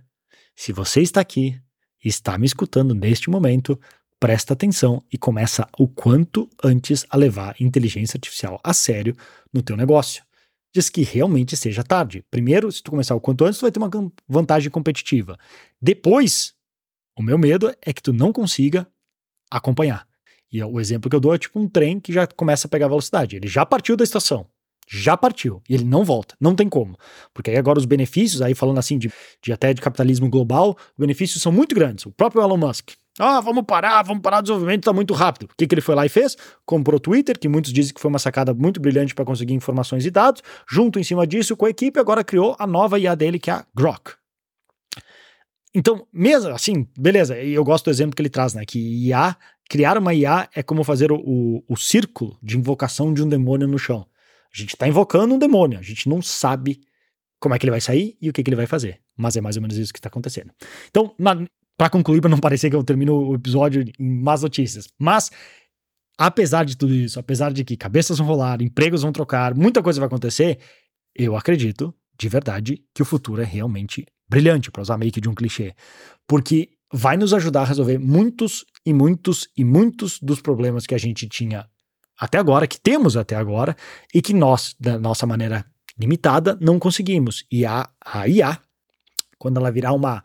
se 0.56 0.72
você 0.72 1.02
está 1.02 1.20
aqui 1.20 1.60
e 2.04 2.08
está 2.08 2.38
me 2.38 2.46
escutando 2.46 2.94
neste 2.94 3.30
momento, 3.30 3.80
presta 4.20 4.54
atenção 4.54 5.02
e 5.12 5.18
começa 5.18 5.68
o 5.80 5.88
quanto 5.88 6.48
antes 6.64 7.06
a 7.10 7.18
levar 7.18 7.56
inteligência 7.60 8.18
artificial 8.18 8.60
a 8.64 8.74
sério 8.74 9.16
no 9.52 9.64
teu 9.64 9.76
negócio. 9.76 10.24
Diz 10.74 10.90
que 10.90 11.02
realmente 11.02 11.58
seja 11.58 11.84
tarde. 11.84 12.24
Primeiro, 12.30 12.72
se 12.72 12.84
tu 12.84 12.92
começar 12.92 13.16
o 13.16 13.22
quanto 13.22 13.46
antes, 13.46 13.60
tu 13.60 13.64
vai 13.64 13.72
ter 13.72 13.80
uma 13.80 13.90
vantagem 14.28 14.70
competitiva. 14.70 15.38
Depois, 15.82 16.54
o 17.18 17.24
meu 17.24 17.38
medo 17.38 17.74
é 17.82 17.92
que 17.94 18.02
tu 18.02 18.14
não 18.14 18.32
consiga 18.32 18.88
acompanhar. 19.50 20.08
E 20.52 20.64
o 20.64 20.80
exemplo 20.80 21.10
que 21.10 21.16
eu 21.16 21.20
dou 21.20 21.34
é 21.34 21.38
tipo 21.38 21.60
um 21.60 21.68
trem 21.68 22.00
que 22.00 22.14
já 22.14 22.28
começa 22.28 22.68
a 22.68 22.70
pegar 22.70 22.88
velocidade. 22.88 23.36
Ele 23.36 23.48
já 23.48 23.66
partiu 23.66 23.98
da 23.98 24.04
estação 24.04 24.48
já 24.90 25.16
partiu 25.16 25.62
e 25.70 25.76
ele 25.76 25.84
não 25.84 26.04
volta, 26.04 26.36
não 26.40 26.56
tem 26.56 26.68
como. 26.68 26.98
Porque 27.32 27.52
aí 27.52 27.58
agora 27.58 27.78
os 27.78 27.86
benefícios, 27.86 28.42
aí 28.42 28.56
falando 28.56 28.80
assim 28.80 28.98
de, 28.98 29.12
de 29.42 29.54
até 29.54 29.72
de 29.72 29.82
capitalismo 29.82 30.28
global, 30.28 30.76
os 30.80 30.98
benefícios 30.98 31.44
são 31.44 31.52
muito 31.52 31.76
grandes. 31.76 32.08
O 32.08 32.12
próprio 32.12 32.42
Elon 32.42 32.58
Musk, 32.58 32.92
ah, 33.20 33.42
vamos 33.42 33.66
parar, 33.66 34.02
vamos 34.04 34.22
parar 34.22 34.40
o 34.40 34.42
desenvolvimento, 34.42 34.82
está 34.82 34.94
muito 34.94 35.14
rápido. 35.14 35.44
O 35.52 35.56
que, 35.58 35.68
que 35.68 35.76
ele 35.76 35.82
foi 35.82 35.94
lá 35.94 36.06
e 36.06 36.10
fez? 36.10 36.38
Comprou 36.66 36.98
o 36.98 37.00
Twitter, 37.00 37.38
que 37.38 37.50
muitos 37.50 37.74
dizem 37.74 37.94
que 37.94 38.00
foi 38.00 38.10
uma 38.10 38.20
sacada 38.20 38.54
muito 38.54 38.80
brilhante 38.80 39.14
para 39.14 39.26
conseguir 39.26 39.54
informações 39.54 40.06
e 40.06 40.12
dados. 40.12 40.42
Junto 40.70 41.00
em 41.00 41.04
cima 41.04 41.28
disso, 41.28 41.56
com 41.58 41.66
a 41.66 41.70
equipe, 41.70 42.00
agora 42.00 42.24
criou 42.24 42.56
a 42.58 42.66
nova 42.66 42.98
IA 42.98 43.16
dele, 43.16 43.38
que 43.38 43.52
é 43.52 43.54
a 43.54 43.66
Grok. 43.76 44.14
Então, 45.74 46.08
mesmo 46.12 46.50
assim, 46.50 46.88
beleza, 46.98 47.38
eu 47.38 47.64
gosto 47.64 47.86
do 47.86 47.92
exemplo 47.92 48.16
que 48.16 48.22
ele 48.22 48.30
traz, 48.30 48.54
né? 48.54 48.66
Que 48.66 48.80
IA, 49.08 49.36
criar 49.70 49.98
uma 49.98 50.14
IA 50.14 50.50
é 50.56 50.64
como 50.64 50.84
fazer 50.84 51.12
o, 51.12 51.18
o, 51.18 51.64
o 51.68 51.78
círculo 51.78 52.38
de 52.42 52.58
invocação 52.58 53.14
de 53.14 53.22
um 53.22 53.30
demônio 53.30 53.68
no 53.68 53.78
chão. 53.78 54.06
A 54.52 54.58
gente 54.58 54.74
está 54.74 54.88
invocando 54.88 55.36
um 55.36 55.38
demônio, 55.38 55.78
a 55.78 55.84
gente 55.84 56.10
não 56.10 56.22
sabe 56.22 56.82
como 57.40 57.54
é 57.54 57.60
que 57.60 57.66
ele 57.66 57.72
vai 57.72 57.82
sair 57.82 58.18
e 58.20 58.30
o 58.30 58.34
que, 58.34 58.44
que 58.44 58.50
ele 58.50 58.56
vai 58.56 58.66
fazer. 58.66 59.00
Mas 59.16 59.38
é 59.38 59.42
mais 59.42 59.56
ou 59.58 59.62
menos 59.62 59.78
isso 59.78 59.94
que 59.94 60.00
está 60.00 60.10
acontecendo. 60.10 60.52
Então, 60.90 61.14
para 61.80 61.90
concluir, 61.90 62.20
para 62.20 62.30
não 62.30 62.40
parecer 62.40 62.70
que 62.70 62.76
eu 62.76 62.84
termino 62.84 63.16
o 63.16 63.36
episódio 63.36 63.86
em 63.98 64.22
más 64.22 64.42
notícias, 64.42 64.90
mas 65.00 65.32
apesar 66.18 66.66
de 66.66 66.76
tudo 66.76 66.94
isso, 66.94 67.18
apesar 67.18 67.54
de 67.54 67.64
que 67.64 67.78
cabeças 67.78 68.18
vão 68.18 68.28
rolar, 68.28 68.62
empregos 68.62 69.02
vão 69.02 69.14
trocar, 69.14 69.56
muita 69.56 69.82
coisa 69.82 69.98
vai 69.98 70.08
acontecer, 70.08 70.60
eu 71.16 71.38
acredito, 71.38 71.96
de 72.20 72.28
verdade, 72.28 72.84
que 72.94 73.02
o 73.02 73.06
futuro 73.06 73.42
é 73.42 73.46
realmente 73.46 74.06
brilhante, 74.30 74.70
para 74.70 74.82
usar 74.82 74.98
meio 74.98 75.10
que 75.10 75.22
de 75.22 75.30
um 75.30 75.34
clichê. 75.34 75.74
Porque 76.28 76.72
vai 76.92 77.16
nos 77.16 77.34
ajudar 77.34 77.62
a 77.62 77.66
resolver 77.66 77.98
muitos 77.98 78.66
e 78.86 78.94
muitos 78.94 79.48
e 79.56 79.64
muitos 79.64 80.20
dos 80.20 80.42
problemas 80.42 80.86
que 80.86 80.94
a 80.94 80.98
gente 80.98 81.30
tinha 81.30 81.66
até 82.20 82.38
agora, 82.38 82.68
que 82.68 82.78
temos 82.78 83.16
até 83.16 83.38
agora, 83.38 83.74
e 84.14 84.22
que 84.22 84.34
nós, 84.34 84.76
da 84.78 85.00
nossa 85.00 85.26
maneira 85.26 85.66
limitada, 85.98 86.58
não 86.60 86.78
conseguimos. 86.78 87.46
E 87.50 87.66
a, 87.66 87.90
a 88.06 88.28
IA, 88.28 88.60
quando 89.38 89.62
ela 89.62 89.72
virar 89.72 89.94
uma 89.94 90.22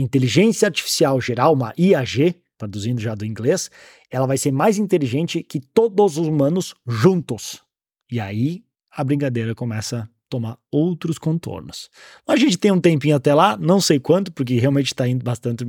inteligência 0.00 0.66
artificial 0.66 1.20
geral, 1.20 1.54
uma 1.54 1.72
IAG, 1.78 2.34
traduzindo 2.56 3.00
já 3.00 3.14
do 3.14 3.24
inglês, 3.24 3.70
ela 4.10 4.26
vai 4.26 4.36
ser 4.36 4.52
mais 4.52 4.78
inteligente 4.78 5.42
que 5.42 5.60
todos 5.60 6.16
os 6.16 6.26
humanos 6.26 6.74
juntos. 6.86 7.62
E 8.10 8.18
aí 8.18 8.64
a 8.90 9.04
brincadeira 9.04 9.54
começa 9.54 10.08
tomar 10.28 10.58
outros 10.70 11.18
contornos. 11.18 11.88
A 12.26 12.36
gente 12.36 12.58
tem 12.58 12.70
um 12.70 12.80
tempinho 12.80 13.16
até 13.16 13.34
lá, 13.34 13.56
não 13.56 13.80
sei 13.80 13.98
quanto, 13.98 14.30
porque 14.32 14.58
realmente 14.58 14.86
está 14.86 15.08
indo 15.08 15.24
bastante, 15.24 15.64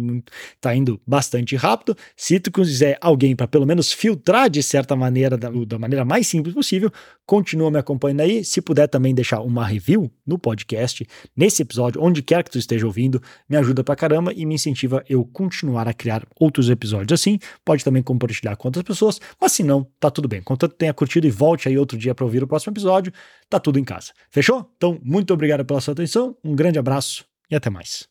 tá 0.60 0.76
indo 0.76 1.00
bastante 1.08 1.56
rápido. 1.56 1.96
Se 2.16 2.40
tu 2.40 2.52
quiser 2.52 2.98
alguém 3.02 3.36
para 3.36 3.48
pelo 3.48 3.66
menos 3.66 3.92
filtrar 3.92 4.50
de 4.50 4.62
certa 4.62 4.96
maneira, 4.96 5.38
da, 5.38 5.50
da, 5.50 5.80
maneira 5.80 6.04
mais 6.04 6.28
simples 6.28 6.54
possível, 6.54 6.92
continua 7.26 7.72
me 7.72 7.80
acompanhando 7.80 8.22
aí. 8.22 8.44
Se 8.44 8.62
puder 8.62 8.88
também 8.88 9.16
deixar 9.16 9.42
uma 9.42 9.66
review 9.66 10.12
no 10.26 10.38
podcast, 10.38 11.06
nesse 11.36 11.62
episódio, 11.62 12.02
onde 12.04 12.22
quer 12.22 12.44
que 12.44 12.52
tu 12.52 12.58
esteja 12.58 12.86
ouvindo, 12.86 13.22
me 13.48 13.56
ajuda 13.56 13.84
pra 13.84 13.96
caramba 13.96 14.34
e 14.34 14.46
me 14.46 14.56
incentiva 14.56 15.04
eu 15.10 15.24
continuar 15.26 15.88
a 15.88 15.94
criar 15.94 16.26
outros 16.40 16.70
episódios 16.70 17.20
assim. 17.20 17.40
Pode 17.64 17.84
também 17.84 18.04
compartilhar 18.04 18.56
com 18.56 18.68
outras 18.68 18.84
pessoas, 18.84 19.20
mas 19.40 19.54
se 19.54 19.64
não, 19.64 19.88
tá 20.00 20.12
tudo 20.12 20.28
bem. 20.28 20.42
Contanto 20.42 20.76
tenha 20.76 20.94
curtido 20.94 21.26
e 21.26 21.32
volte 21.32 21.68
aí 21.70 21.78
outro 21.78 21.98
dia 21.98 22.14
para 22.14 22.26
ouvir 22.26 22.44
o 22.44 22.48
próximo 22.48 22.74
episódio, 22.74 23.14
tá 23.50 23.60
tudo 23.60 23.80
em 23.80 23.84
casa. 23.84 24.12
Fechou? 24.50 24.72
Então, 24.78 25.00
muito 25.04 25.32
obrigado 25.32 25.64
pela 25.64 25.80
sua 25.80 25.92
atenção, 25.92 26.36
um 26.44 26.56
grande 26.56 26.80
abraço 26.80 27.24
e 27.52 27.56
até 27.56 27.70
mais. 27.70 28.08